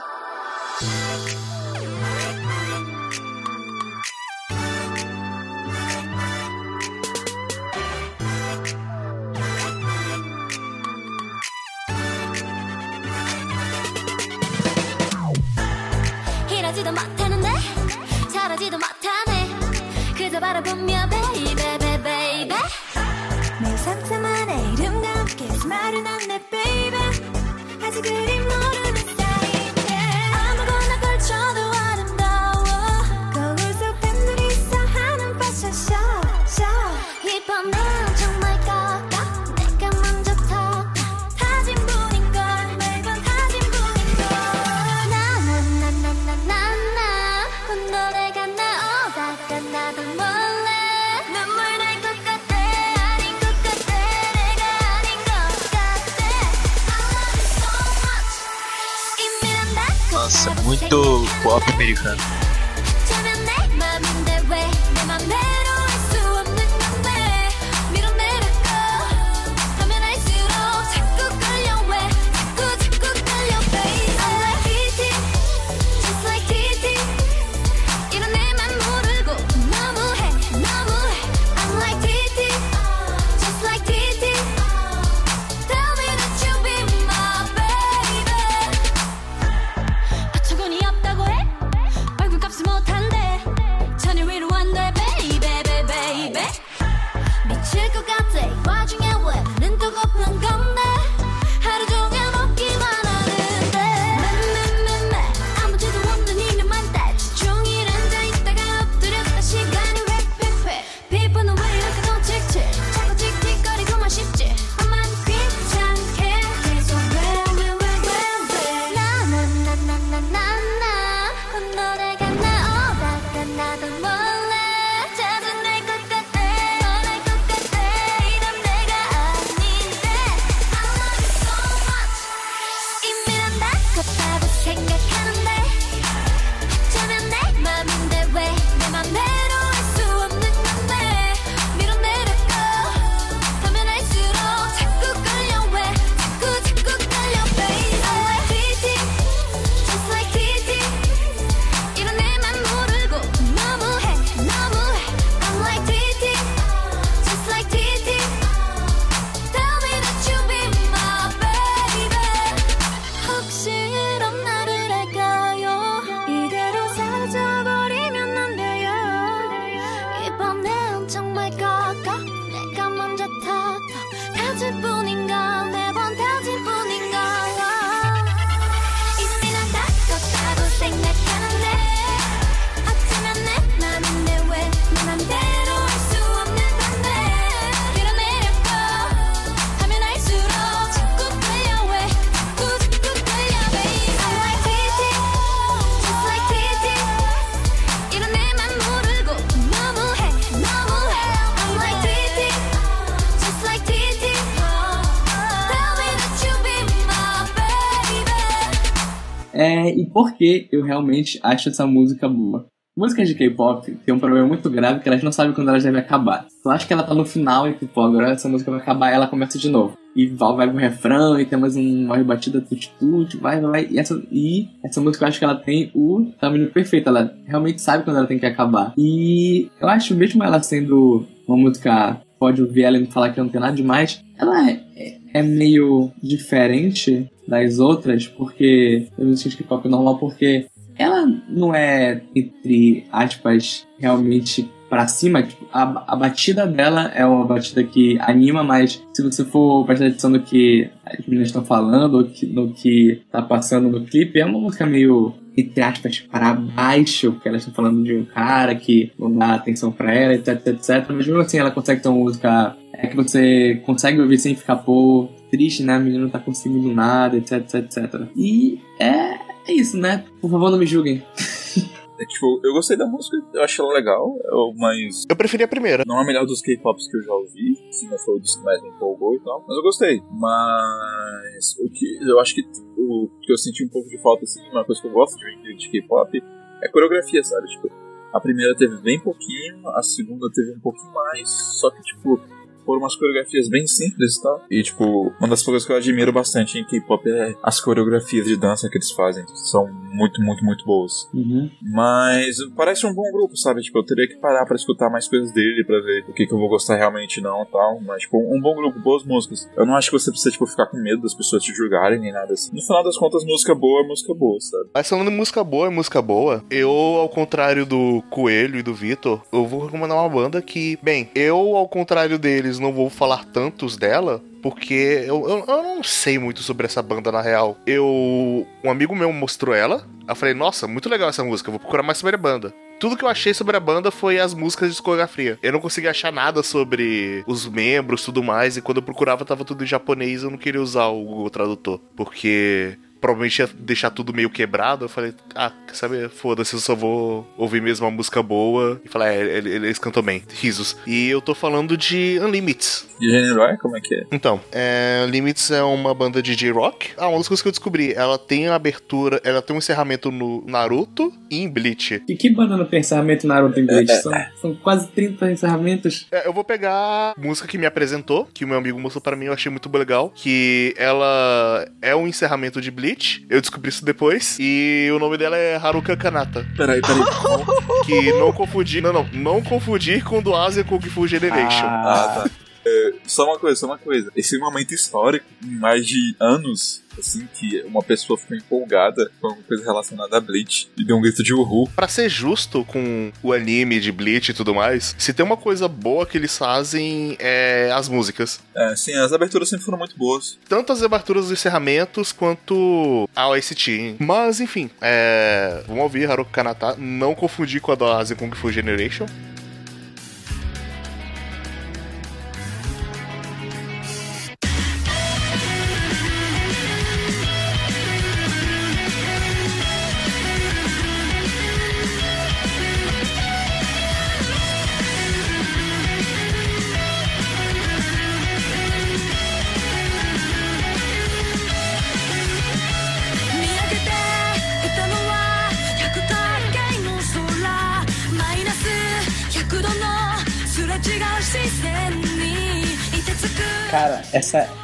[210.25, 212.67] É, e por que eu realmente acho essa música boa?
[212.97, 216.01] Músicas de K-pop tem um problema muito grave que elas não sabem quando elas devem
[216.01, 216.47] acabar.
[216.65, 219.27] Eu acho que ela tá no final e tipo, agora essa música vai acabar ela
[219.27, 219.99] começa de novo.
[220.15, 223.89] E vai, vai pro refrão e tem mais um, uma rebatida tut-tut, vai, vai.
[223.91, 227.09] E essa, e essa música eu acho que ela tem o tamanho perfeito.
[227.09, 228.95] Ela realmente sabe quando ela tem que acabar.
[228.97, 233.49] E eu acho, mesmo ela sendo uma música, pode ouvir ela e falar que não
[233.49, 239.89] tem nada demais, ela é- é meio diferente das outras, porque eu não de K-pop
[239.89, 240.67] normal, porque
[240.97, 245.43] ela não é, entre aspas, realmente pra cima.
[245.43, 250.07] Tipo, a, a batida dela é uma batida que anima, mas se você for prestar
[250.07, 254.39] atenção no que as meninas estão falando, ou que, no que tá passando no clipe,
[254.39, 258.75] é uma música meio entre aspas, para baixo, porque elas estão falando de um cara
[258.75, 261.05] que não dá atenção pra ela, etc, etc.
[261.09, 264.77] Mas mesmo assim ela consegue ter uma música é que você consegue ouvir sem ficar,
[264.77, 265.95] pô, triste, né?
[265.95, 268.29] A menina não tá conseguindo nada, etc, etc, etc.
[268.37, 269.35] E é,
[269.69, 270.25] é isso, né?
[270.41, 271.23] Por favor, não me julguem.
[272.17, 275.69] É, tipo, eu gostei da música, eu achei ela legal, eu- mas Eu preferi a
[275.69, 276.05] primeira.
[276.07, 278.55] não é a melhor dos K-pops que eu já ouvi, se não foi o dos
[278.55, 280.23] que mais me empolgou e tal, mas eu gostei.
[280.31, 282.63] Mas o que eu acho que
[282.97, 285.75] o que eu senti um pouco de falta, assim, uma coisa que eu gosto de
[285.77, 286.41] de K-pop
[286.85, 287.67] é coreografia, sabe?
[287.67, 287.91] Tipo,
[288.33, 291.49] a primeira teve bem pouquinho, a segunda teve um pouquinho mais,
[291.81, 292.41] só que, tipo,
[292.85, 294.63] foram umas coreografias bem simples e tal.
[294.71, 298.57] E, tipo, uma das coisas que eu admiro bastante em K-pop é as coreografias de
[298.57, 299.45] dança que eles fazem.
[299.55, 301.29] São muito, muito, muito boas.
[301.35, 301.71] Uhum.
[301.83, 303.81] Mas parece um bom grupo, sabe?
[303.83, 306.55] Tipo, eu teria que parar pra escutar mais coisas dele, pra ver o que, que
[306.55, 308.01] eu vou gostar realmente não e tal.
[308.01, 309.69] Mas, tipo, um bom grupo, boas músicas.
[309.77, 312.33] Eu não acho que você precisa, tipo, ficar com medo das pessoas te julgarem nem
[312.33, 312.75] nada assim.
[312.75, 314.91] No final das contas, música boa é música boa, sabe?
[314.95, 316.65] Mas falando em música boa, é música boa.
[316.71, 321.31] Eu, ao contrário do Coelho e do Vitor, eu vou recomendar uma banda que, bem,
[321.35, 324.43] eu, ao contrário deles, não vou falar tantos dela.
[324.63, 327.77] Porque eu, eu, eu não sei muito sobre essa banda na real.
[327.87, 328.67] Eu.
[328.83, 330.07] Um amigo meu mostrou ela.
[330.27, 332.73] Eu falei, nossa, muito legal essa música, vou procurar mais sobre a banda.
[332.99, 335.59] Tudo que eu achei sobre a banda foi as músicas de discografia.
[335.63, 338.77] Eu não consegui achar nada sobre os membros tudo mais.
[338.77, 340.43] E quando eu procurava, tava tudo em japonês.
[340.43, 342.01] Eu não queria usar o Google Tradutor.
[342.17, 345.07] Porque provavelmente ia deixar tudo meio quebrado.
[345.07, 346.29] Eu falei, ah, quer saber?
[346.29, 349.01] Foda-se, eu só vou ouvir mesmo uma música boa.
[349.03, 350.43] E falar, é, ele- eles cantam bem.
[350.61, 350.95] Risos.
[351.07, 353.07] E eu tô falando de Unlimits.
[353.19, 353.77] De gênero é?
[353.79, 354.25] Como é que é?
[354.31, 357.13] Então, é, Limits é uma banda de J-Rock.
[357.17, 360.31] Ah, uma das coisas que eu descobri, ela tem a abertura, ela tem um encerramento
[360.31, 362.23] no Naruto e em Bleach.
[362.29, 364.13] E que banda não tem encerramento Naruto em Bleach?
[364.21, 366.27] São, são quase 30 encerramentos.
[366.31, 369.35] É, eu vou pegar a música que me apresentou, que o meu amigo mostrou pra
[369.37, 373.14] mim, eu achei muito legal, que ela é um encerramento de Bleach.
[373.49, 374.57] Eu descobri isso depois.
[374.61, 376.67] E o nome dela é Haruka Kanata.
[376.77, 377.21] Peraí, peraí.
[378.05, 381.87] Que não confundir, não, não, não confundir com do Asia Kung Fu Generation.
[381.87, 382.51] Ah, tá.
[382.85, 384.31] É, só uma coisa, só uma coisa.
[384.37, 389.31] Esse é um momento histórico, em mais de anos, assim, que uma pessoa ficou empolgada
[389.41, 391.89] com alguma coisa relacionada a Bleach e deu um grito de uhul.
[391.95, 395.89] Pra ser justo com o anime de Bleach e tudo mais, se tem uma coisa
[395.89, 398.61] boa que eles fazem é as músicas.
[398.75, 400.59] É, sim, as aberturas sempre foram muito boas.
[400.69, 404.17] Tanto as aberturas dos encerramentos quanto a OST.
[404.19, 405.83] Mas enfim, é...
[405.87, 409.27] vamos ouvir Haruka Kanata, não confundir com a da Kung Fu Generation.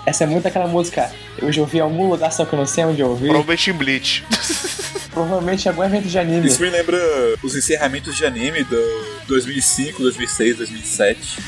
[0.07, 1.11] Essa, é muito aquela música.
[1.38, 3.28] Eu já ouvi em algum lugar, só que eu não sei onde eu ouvi.
[3.28, 4.24] Provavelmente em Bleach.
[5.11, 6.46] Provavelmente em algum evento de anime.
[6.46, 6.98] Isso me lembra
[7.42, 8.80] os encerramentos de anime do
[9.26, 11.38] 2005, 2006, 2007.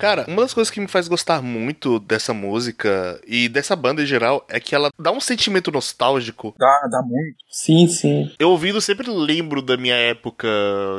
[0.00, 4.06] Cara, uma das coisas que me faz gostar muito dessa música e dessa banda em
[4.06, 6.54] geral é que ela dá um sentimento nostálgico.
[6.58, 7.36] Dá, dá muito.
[7.50, 8.32] Sim, sim.
[8.38, 10.48] Eu ouvindo sempre lembro da minha época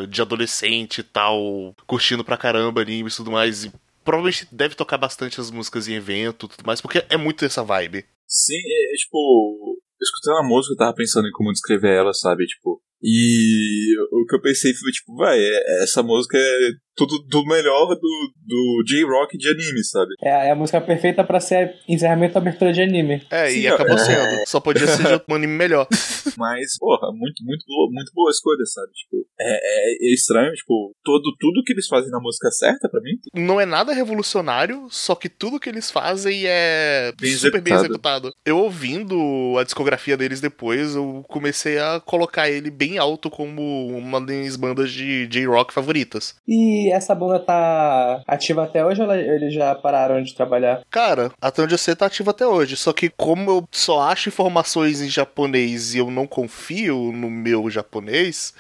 [0.07, 3.65] de adolescente e tal, curtindo pra caramba animes e tudo mais.
[3.65, 3.71] E
[4.03, 7.63] provavelmente deve tocar bastante as músicas em evento e tudo mais, porque é muito essa
[7.63, 8.05] vibe.
[8.27, 12.45] Sim, é, é, tipo, escutando a música, eu tava pensando em como descrever ela, sabe?
[12.45, 17.45] Tipo, e o que eu pensei foi, tipo, vai, é- essa música é tudo do
[17.45, 20.13] melhor do, do J-Rock de anime, sabe?
[20.21, 23.21] É, é a música perfeita pra ser encerramento e abertura de anime.
[23.29, 23.97] É, Sim, e acabou é.
[23.97, 24.47] sendo.
[24.47, 25.87] Só podia ser de um anime melhor.
[26.37, 28.91] Mas, porra, muito, muito boa, muito boa escolha, sabe?
[28.93, 33.01] Tipo, é, é estranho, tipo, todo, tudo que eles fazem na música é certa pra
[33.01, 33.17] mim.
[33.35, 38.27] Não é nada revolucionário, só que tudo que eles fazem é Bem super bem executado.
[38.27, 38.33] executado.
[38.45, 44.19] Eu ouvindo a discografia deles depois, eu comecei a colocar ele bem alto como uma
[44.21, 46.35] das bandas de J-Rock favoritas.
[46.47, 50.81] E essa banda tá ativa até hoje ou ela- eles já pararam de trabalhar?
[50.89, 52.75] Cara, até onde eu sei tá ativo até hoje.
[52.77, 57.69] Só que como eu só acho informações em japonês e eu não confio no meu
[57.69, 58.53] japonês,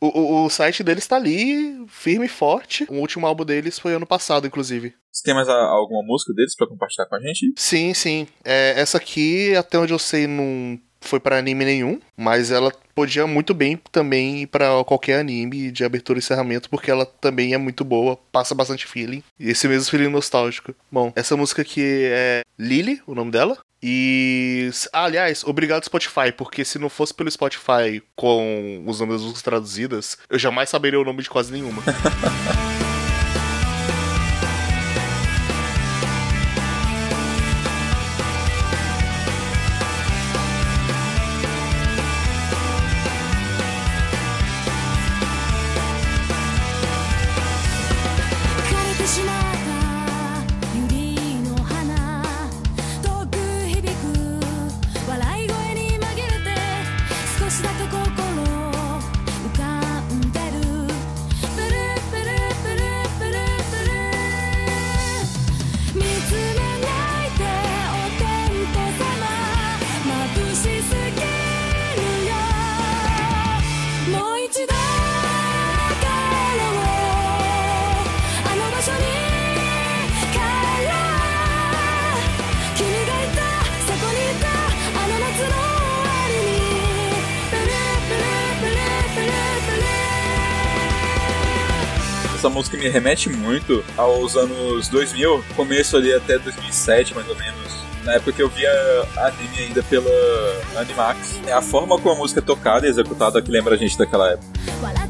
[0.00, 2.86] o, o- o site deles tá ali, firme e forte.
[2.88, 4.94] O último álbum deles foi ano passado, inclusive.
[5.12, 7.52] Você tem mais a- alguma música deles pra compartilhar com a gente?
[7.56, 8.26] Sim, sim.
[8.44, 13.26] É, essa aqui, até onde eu sei, não foi pra anime nenhum, mas ela podia
[13.26, 17.58] muito bem também ir pra qualquer anime de abertura e encerramento, porque ela também é
[17.58, 19.22] muito boa, passa bastante feeling.
[19.38, 20.74] E esse mesmo feeling nostálgico.
[20.90, 23.58] Bom, essa música aqui é Lily, o nome dela.
[23.82, 24.70] E.
[24.92, 29.42] Ah, aliás, obrigado Spotify, porque se não fosse pelo Spotify com os nomes das músicas
[29.42, 31.82] traduzidas, eu jamais saberia o nome de quase nenhuma.
[93.00, 97.80] remete muito aos anos 2000, começo ali até 2007, mais ou menos.
[98.04, 98.70] Na época que eu via
[99.16, 100.10] anime ainda pela
[100.76, 101.40] Animax.
[101.46, 104.32] É a forma como a música é tocada e executada que lembra a gente daquela
[104.32, 105.09] época.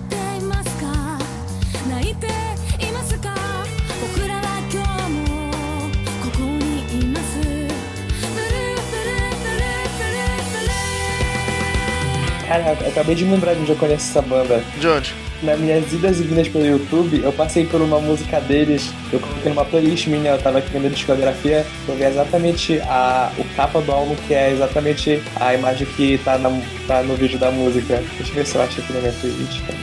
[12.51, 14.61] Cara, acabei de lembrar de onde eu conheço essa banda.
[14.77, 15.15] De onde?
[15.41, 19.53] Nas minhas idas e vindas pelo YouTube, eu passei por uma música deles, eu coloquei
[19.53, 23.93] numa playlist minha, eu tava criando a discografia, eu vi exatamente a, o capa do
[23.93, 26.51] álbum, que é exatamente a imagem que tá, na,
[26.89, 28.03] tá no vídeo da música.
[28.17, 29.79] Deixa eu ver se eu acho aqui na minha playlist, cara.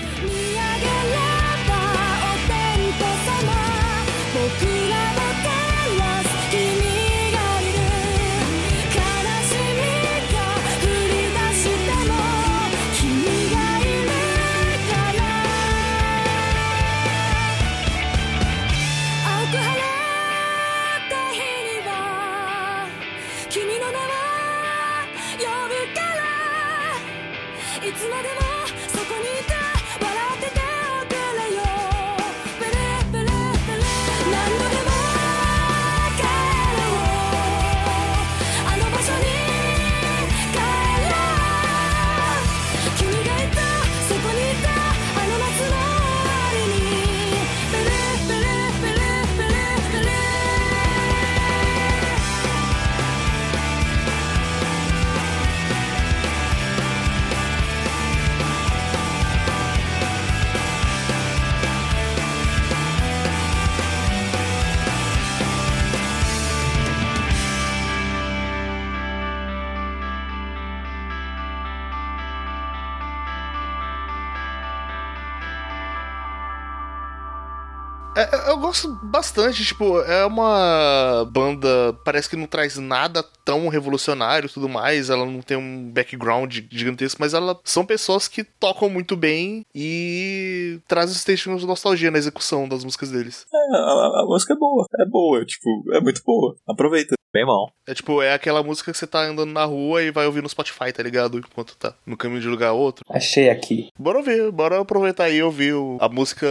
[79.28, 85.10] Bastante, tipo, é uma banda, parece que não traz nada tão revolucionário e tudo mais,
[85.10, 90.80] ela não tem um background gigantesco, mas ela são pessoas que tocam muito bem e
[90.88, 93.46] trazem sentimento de nostalgia na execução das músicas deles.
[93.54, 96.56] É, a, a música é boa, é boa, tipo, é muito boa.
[96.66, 97.17] Aproveita.
[97.34, 97.70] Bem bom.
[97.88, 100.50] É tipo, é aquela música que você tá andando na rua e vai ouvir no
[100.50, 101.38] Spotify, tá ligado?
[101.38, 103.04] Enquanto tá no caminho de um lugar a outro.
[103.10, 103.90] Achei aqui.
[104.00, 106.48] Bora ouvir, bora aproveitar aí e ouvir a música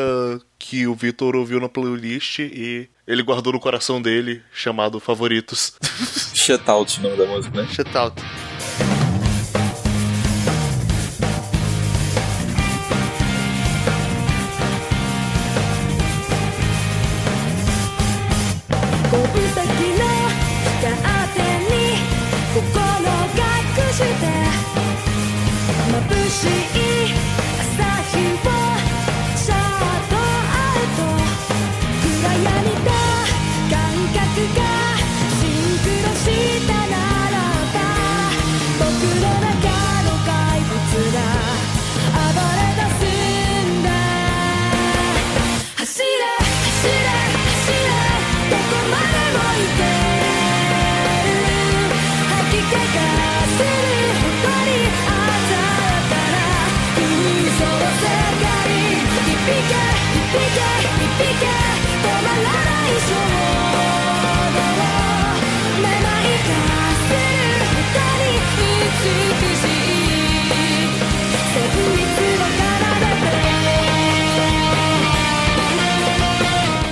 [0.59, 5.77] que o Vitor ouviu na playlist e ele guardou no coração dele, chamado Favoritos.
[6.35, 7.69] Shutout o nome da música, né?
[7.69, 7.91] Shut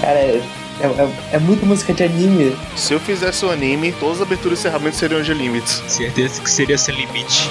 [0.05, 0.43] Cara, é,
[0.83, 2.55] é, é muita música de anime.
[2.77, 5.83] Se eu fizesse um anime, todas as aberturas e encerramentos seriam de Limits.
[5.89, 7.49] Certeza que seria sem limite.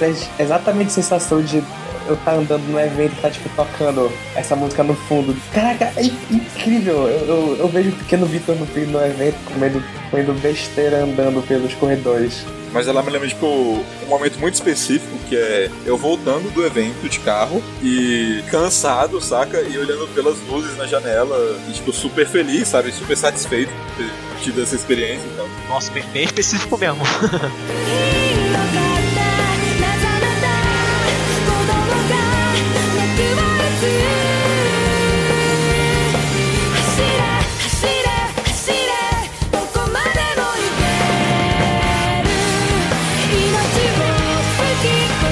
[0.00, 1.62] ない Ela traz exatamente a sensação de
[2.08, 5.36] eu estar andando no evento e tá, tipo, tocando essa música no fundo.
[5.52, 7.06] Caraca, é in- incrível!
[7.08, 11.72] Eu, eu, eu vejo o pequeno Vitor no, no evento comendo, comendo besteira andando pelos
[11.74, 12.44] corredores.
[12.72, 17.08] Mas ela me lembra, tipo, um momento muito específico, que é eu voltando do evento
[17.08, 19.60] de carro e cansado, saca?
[19.60, 21.36] E olhando pelas luzes na janela
[21.68, 22.92] e, tipo, super feliz, sabe?
[22.92, 24.10] Super satisfeito por ter
[24.44, 25.48] tido essa experiência então.
[25.68, 27.02] Nossa, bem, bem específico mesmo.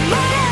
[0.08, 0.47] Murder!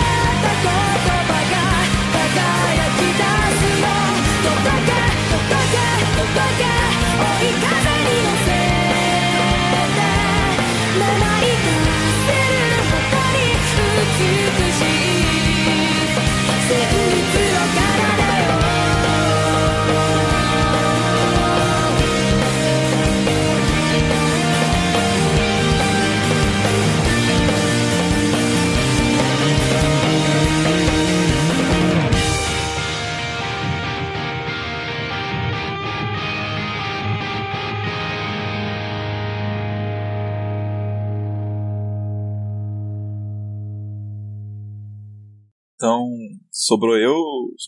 [46.67, 47.15] Sobrou eu,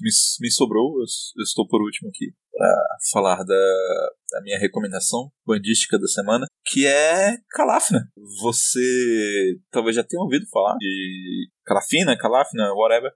[0.01, 1.05] me, me sobrou, eu,
[1.37, 6.85] eu estou por último aqui para falar da, da minha recomendação bandística da semana, que
[6.87, 8.11] é Calafna.
[8.41, 13.13] Você talvez já tenha ouvido falar de Calafina, Calafna, whatever,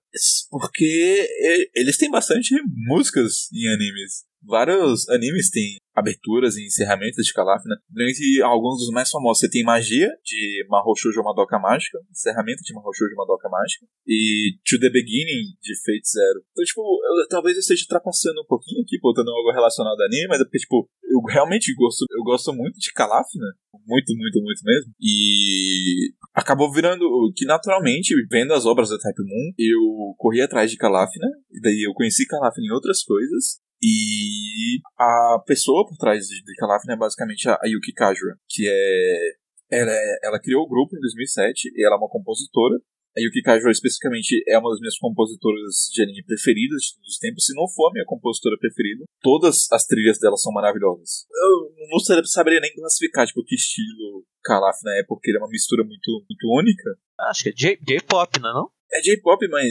[0.51, 1.29] porque
[1.75, 2.55] eles têm bastante
[2.87, 4.25] músicas em animes.
[4.45, 7.77] Vários animes têm aberturas e encerramentos de Calafna.
[7.89, 12.73] Dentre alguns dos mais famosos, você tem Magia, de Mahou Shoujo Madoka Mágica, encerramento de
[12.73, 16.43] Mahou Shoujo Madoka Mágica, e To The Beginning, de Fate Zero.
[16.51, 20.29] Então, tipo, eu, talvez eu esteja ultrapassando um pouquinho aqui, botando algo relacionado a anime,
[20.29, 23.53] mas é porque, tipo, eu realmente gosto, eu gosto muito de Calafna,
[23.87, 27.05] muito, muito, muito mesmo, e acabou virando
[27.37, 31.83] que naturalmente, vendo as obras da Type Moon, eu corri atrás de Calafna, e daí
[31.87, 36.97] eu conheci Calafna em outras coisas, e a pessoa por trás de, de Calafna é
[36.97, 39.33] basicamente a, a Yuki Kajura, que é
[39.71, 42.77] ela, é- ela criou o grupo em 2007 e ela é uma compositora
[43.17, 47.19] A Yuki Kaji especificamente é uma das minhas compositoras de anime preferidas de todos os
[47.19, 49.05] tempos, se não for a minha compositora preferida.
[49.21, 51.27] Todas as trilhas dela são maravilhosas.
[51.29, 55.85] Eu não saberia- nem classificar, tipo, que estilo Kalafna é, porque ele é uma mistura
[55.85, 56.89] muito, muito única.
[57.29, 58.71] Acho que é J-pop, não é não?
[58.95, 59.69] É J-pop, mas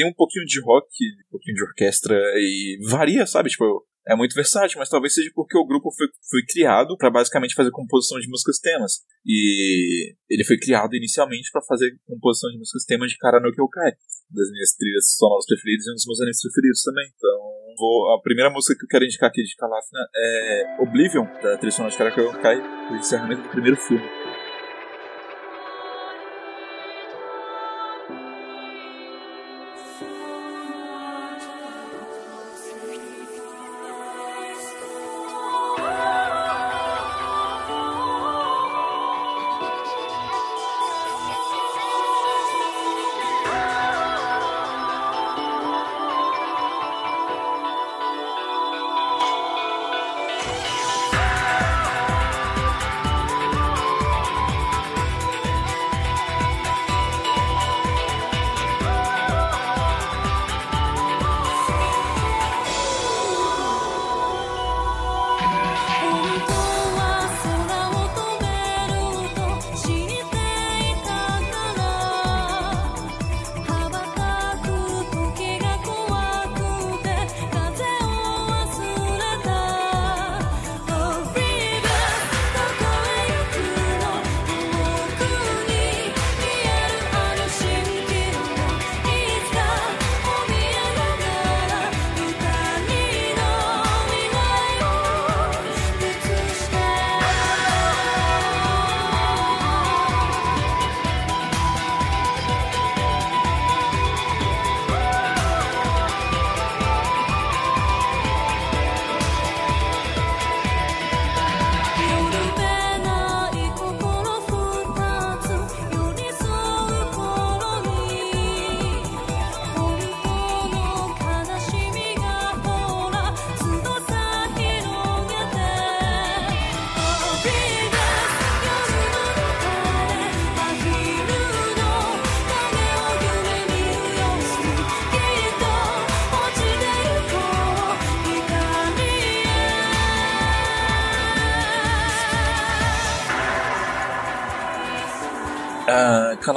[0.00, 3.50] tem um pouquinho de rock, um pouquinho de orquestra e varia, sabe?
[3.50, 7.54] Tipo, é muito versátil, mas talvez seja porque o grupo foi, foi criado para basicamente
[7.54, 9.04] fazer composição de músicas temas.
[9.26, 13.92] E ele foi criado inicialmente para fazer composição de músicas temas de Karano Kyokai,
[14.30, 17.06] das minhas trilhas sonoras preferidas e um dos meus animes preferidos também.
[17.14, 17.38] Então,
[17.76, 21.72] vou, a primeira música que eu quero indicar aqui de Kalafna é Oblivion, da trilha
[21.72, 22.56] sonora de Karano Kyokai,
[22.90, 24.19] o encerramento do primeiro filme.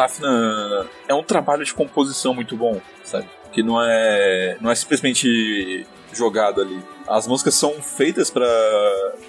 [0.04, 3.28] Kalafna é um trabalho de composição muito bom, sabe?
[3.52, 6.84] Que não é, não é simplesmente jogado ali.
[7.08, 8.48] As músicas são feitas pra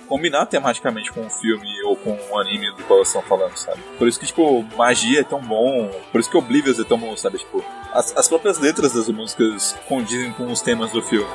[0.08, 3.80] combinar tematicamente com o filme ou com o anime do qual elas estão falando, sabe?
[3.98, 7.16] Por isso que, tipo, magia é tão bom, por isso que Oblivious é tão bom,
[7.16, 7.38] sabe?
[7.38, 11.28] Tipo, as, as próprias letras das músicas condizem com os temas do filme.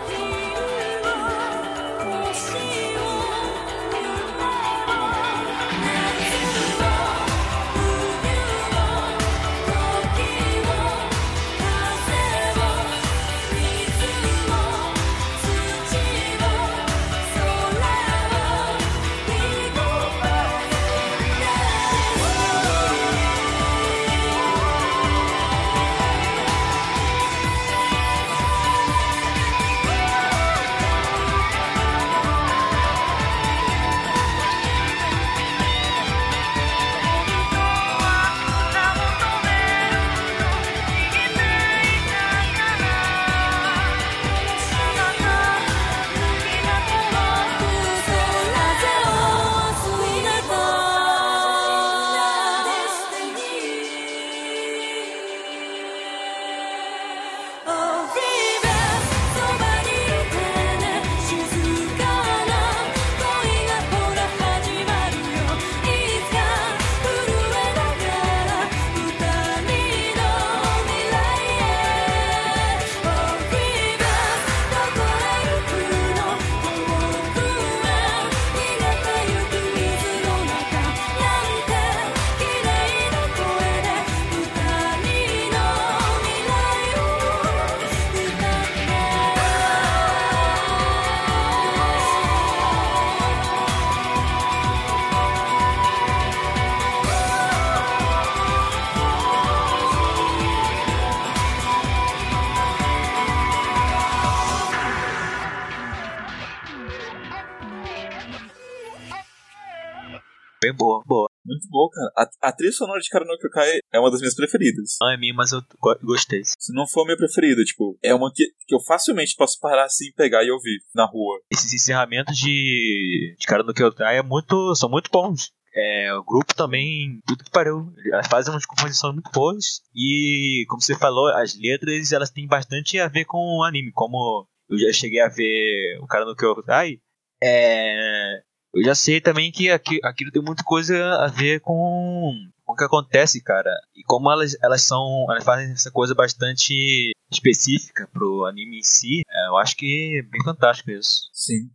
[112.50, 114.97] A, trilha sonora de Karano Kyokai é uma das minhas preferidas.
[115.02, 116.41] Não é minha, mas eu go- gostei.
[116.43, 119.86] Se não for a minha preferida, tipo, é uma que, que eu facilmente posso parar
[119.86, 121.39] assim, pegar e ouvir na rua.
[121.52, 125.52] Esses encerramentos de, de cara no Kyokai é muito, são muito bons.
[125.76, 129.82] É, o grupo também, tudo que pariu, elas fazem umas composições muito boas.
[129.95, 133.91] E, como você falou, as letras elas têm bastante a ver com o anime.
[133.93, 136.97] Como eu já cheguei a ver o cara no Kyokai,
[137.41, 138.41] é,
[138.74, 142.34] eu já sei também que aqui- aquilo tem muita coisa a ver com,
[142.67, 143.72] o que acontece, cara.
[143.95, 145.26] E como elas, elas são.
[145.30, 150.22] Elas fazem essa coisa bastante específica pro anime em si, é, eu acho que é
[150.24, 151.30] bem fantástico isso.
[151.32, 151.70] Sim.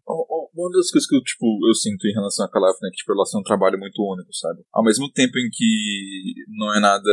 [0.54, 3.12] Uma das coisas que eu, tipo, eu sinto em relação a Calafina é que, tipo,
[3.12, 4.62] têm um trabalho muito único, sabe?
[4.72, 7.10] Ao mesmo tempo em que não é nada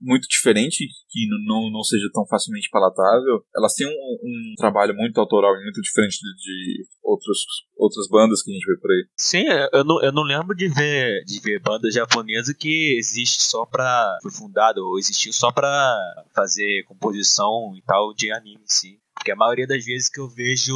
[0.00, 5.20] muito diferente, que não, não seja tão facilmente palatável, elas têm um, um trabalho muito
[5.20, 7.38] autoral e muito diferente de, de outros,
[7.76, 9.06] outras bandas que a gente vê por aí.
[9.16, 13.66] Sim, eu não, eu não lembro de ver, de ver banda japonesa que existe só
[13.66, 14.18] pra.
[14.22, 15.96] Foi fundada ou existiu só pra
[16.34, 18.98] fazer composição e tal de anime em si.
[19.14, 20.74] Porque a maioria das vezes que eu vejo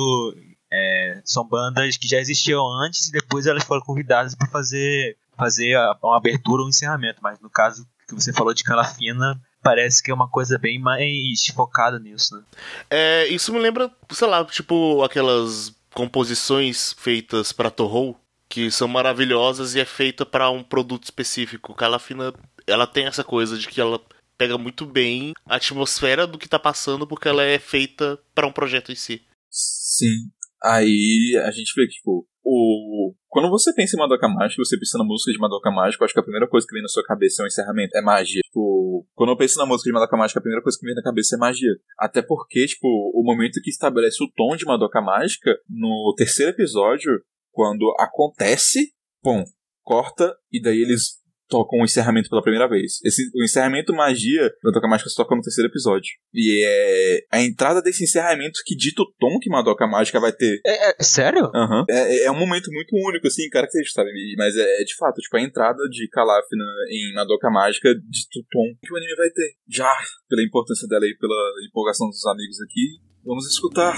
[0.76, 5.76] é, são bandas que já existiam antes e depois elas foram convidadas pra fazer, fazer
[5.76, 7.20] a- uma abertura ou um encerramento.
[7.22, 11.46] Mas no caso que você falou de Calafina, parece que é uma coisa bem mais
[11.54, 12.42] focada nisso, né?
[12.90, 18.18] É, isso me lembra, sei lá, tipo aquelas composições feitas pra Torrou,
[18.48, 21.74] que são maravilhosas e é feita pra um produto específico.
[21.74, 22.32] Calafina,
[22.66, 24.00] ela tem essa coisa de que ela
[24.36, 28.52] pega muito bem a atmosfera do que tá passando porque ela é feita pra um
[28.52, 29.22] projeto em si.
[29.50, 30.30] Sim.
[30.64, 33.12] Aí a gente vê que, tipo, o...
[33.28, 36.20] quando você pensa em Madoka Mágica, você pensa na música de Madoka Mágica, acho que
[36.20, 38.40] a primeira coisa que vem na sua cabeça é um encerramento, é magia.
[38.42, 41.02] Tipo, quando eu penso na música de Madoka Mágica, a primeira coisa que vem na
[41.02, 41.70] cabeça é magia.
[41.98, 47.12] Até porque, tipo, o momento que estabelece o tom de Madoka Mágica, no terceiro episódio,
[47.52, 49.44] quando acontece, pum,
[49.82, 52.98] corta, e daí eles tocam o encerramento pela primeira vez.
[53.04, 56.10] Esse, o encerramento magia da Madoka Mágica se toca no terceiro episódio.
[56.32, 60.60] E é a entrada desse encerramento que dita o tom que Madoka Mágica vai ter.
[60.66, 61.50] É, é sério?
[61.54, 61.84] Aham.
[61.88, 64.10] É, é um momento muito único, assim, característico, sabe?
[64.36, 68.46] Mas é, é de fato, tipo, a entrada de Calafina em Madoka Mágica dita o
[68.50, 69.54] tom que o anime vai ter.
[69.68, 69.92] Já,
[70.28, 71.34] pela importância dela e pela
[71.68, 73.94] empolgação dos amigos aqui, vamos escutar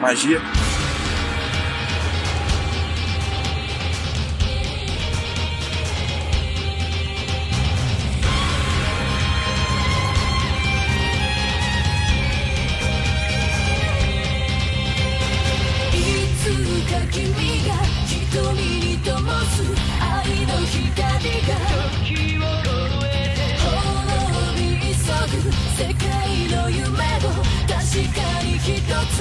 [0.00, 0.38] magia.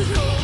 [0.05, 0.38] should go.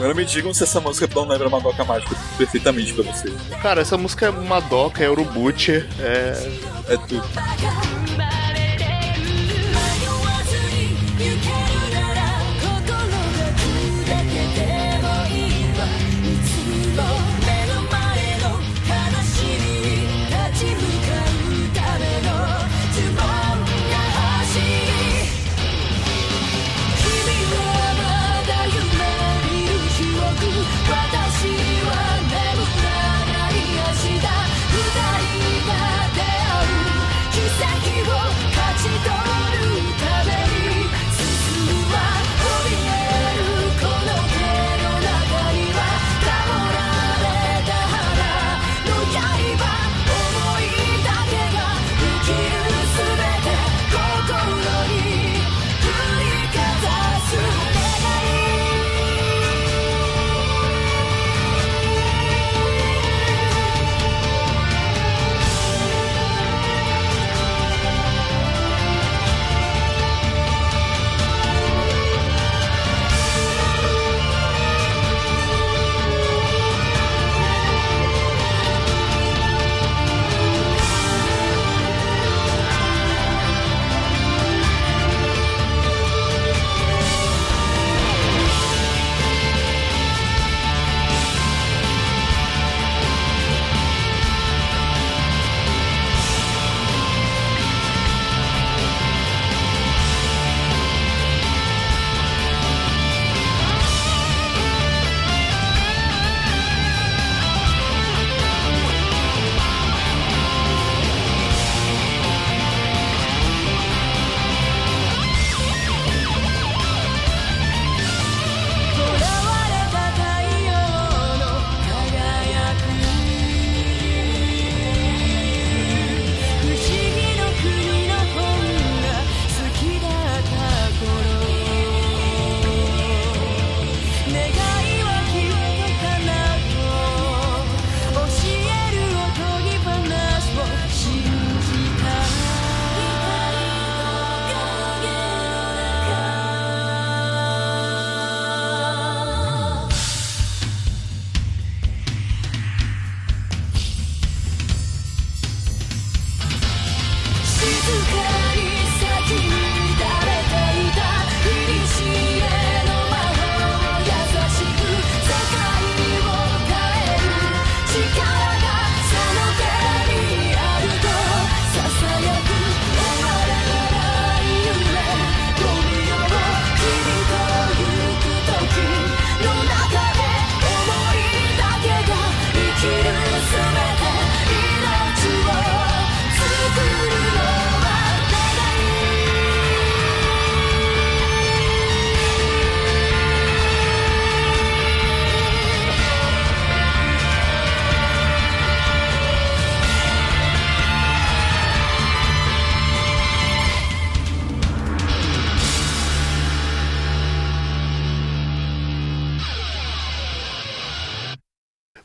[0.00, 3.34] Agora me digam se essa música não lembra Madoka Mágica perfeitamente pra vocês.
[3.60, 6.50] Cara, essa música é Madoka, é Urubuchi, é.
[6.88, 7.22] É tudo.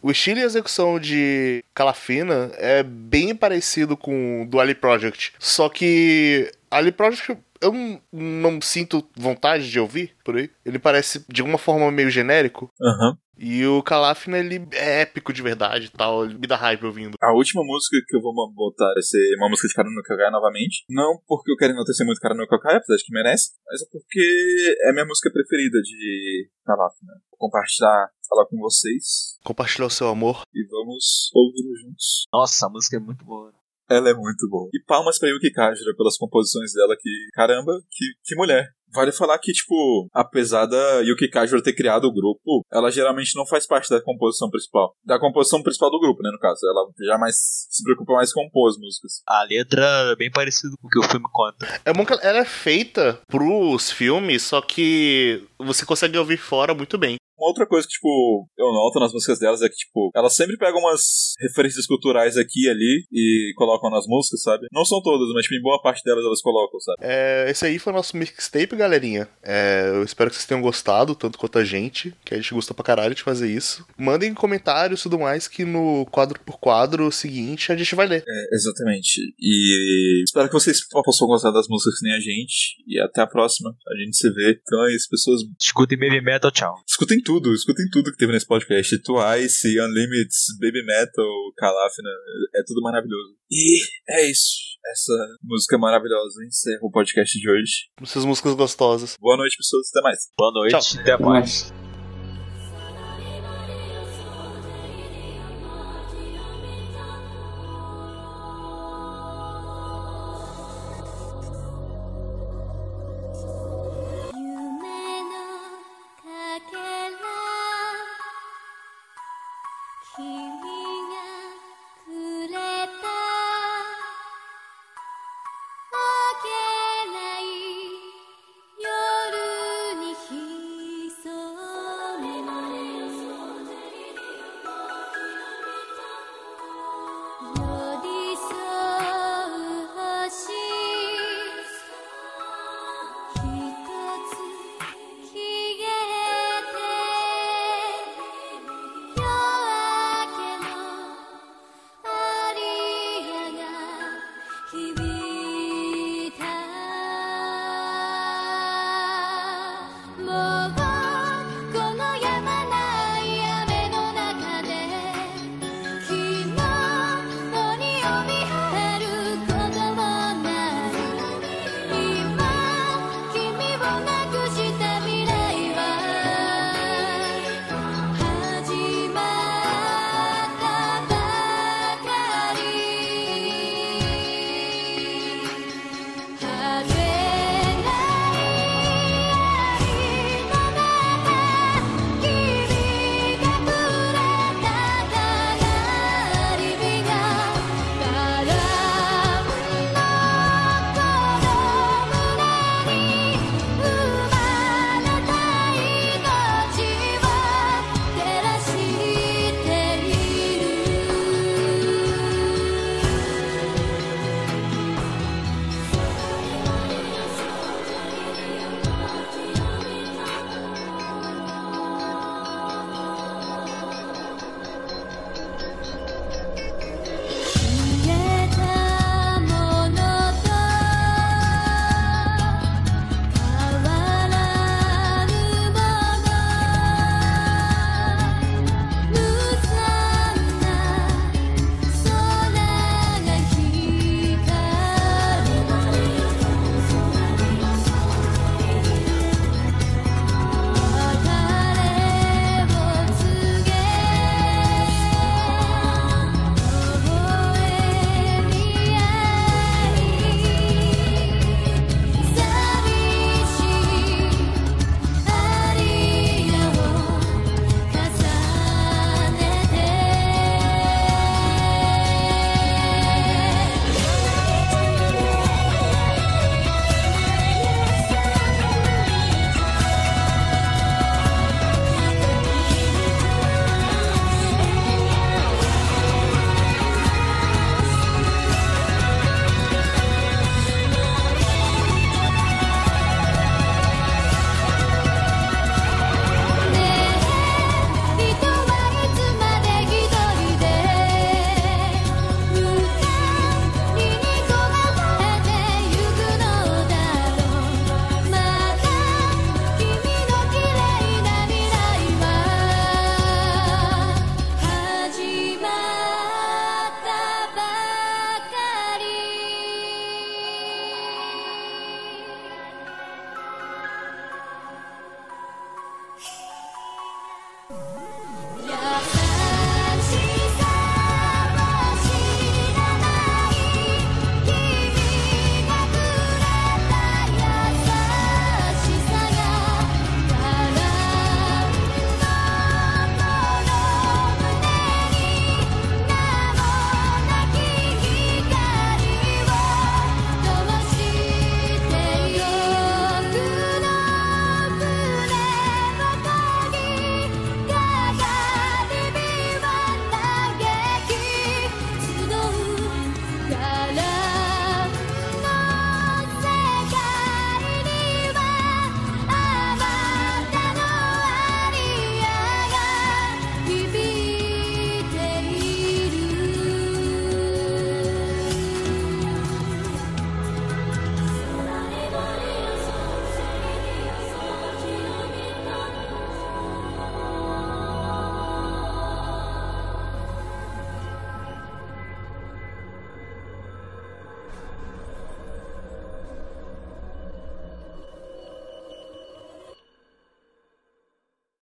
[0.06, 5.34] O estilo e execução de Calafina é bem parecido com o do Ali Project.
[5.40, 10.52] Só que Ali Project eu não, não sinto vontade de ouvir por aí.
[10.64, 12.70] Ele parece de alguma forma meio genérico.
[12.80, 13.18] Aham.
[13.36, 16.24] E o Calafina, ele é épico de verdade e tal.
[16.24, 17.18] Ele me dá raiva ouvindo.
[17.20, 20.86] A última música que eu vou botar vai ser uma música de Karano Kagai novamente.
[20.88, 24.78] Não porque eu quero enaltecer muito Karano Kagai, apesar de que merece, mas é porque
[24.84, 27.14] é a minha música preferida de Calafina.
[27.32, 30.42] Vou compartilhar, falar com vocês Compartilhar o seu amor.
[30.54, 32.26] e vamos ouvir juntos.
[32.34, 33.54] Nossa, a música é muito boa.
[33.88, 34.68] Ela é muito boa.
[34.74, 38.74] E palmas pra Yuki Kajira pelas composições dela, que, caramba, que, que mulher.
[38.92, 43.46] Vale falar que, tipo, apesar da Yuki Kajira ter criado o grupo, ela geralmente não
[43.46, 44.96] faz parte da composição principal.
[45.06, 46.62] Da composição principal do grupo, né, no caso.
[46.68, 47.36] Ela já mais
[47.70, 49.22] se preocupa mais com compor as músicas.
[49.28, 51.68] A letra é bem parecida com o que o filme conta.
[51.86, 56.98] É bom que ela é feita pros filmes, só que você consegue ouvir fora muito
[56.98, 57.18] bem.
[57.38, 60.58] Uma outra coisa que, tipo, eu noto nas músicas delas é que, tipo, elas sempre
[60.58, 64.68] pegam umas referências culturais aqui e ali e colocam nas músicas, sabe?
[64.72, 66.98] Não são todas, mas, tipo, em boa parte delas elas colocam, sabe?
[67.02, 69.28] É, esse aí foi o nosso mixtape, galerinha.
[69.44, 72.76] É, eu espero que vocês tenham gostado, tanto quanto a gente, que a gente gostou
[72.76, 73.86] pra caralho de fazer isso.
[73.98, 78.24] Mandem comentários e tudo mais, que no quadro por quadro seguinte a gente vai ler.
[78.28, 79.34] É, exatamente.
[79.40, 82.84] E espero que vocês possam gostar das músicas que nem a gente.
[82.88, 83.76] E até a próxima.
[83.88, 84.60] A gente se vê.
[84.62, 85.42] Então é isso, pessoas.
[85.60, 86.76] Escutem Baby Metal, tchau.
[86.88, 89.02] Escutem tudo, escutem tudo que teve nesse podcast.
[89.02, 90.30] Twice, Unlimited,
[90.62, 91.26] Baby Metal,
[91.58, 92.10] Calafina,
[92.56, 93.36] é tudo maravilhoso.
[93.52, 94.76] E é isso.
[94.92, 97.90] Essa música maravilhosa encerra o podcast de hoje.
[98.02, 99.18] Essas músicas gostosas.
[99.20, 99.88] Boa noite, pessoas.
[99.90, 100.20] Até mais.
[100.38, 101.02] Boa noite, Tchau.
[101.02, 101.85] até mais.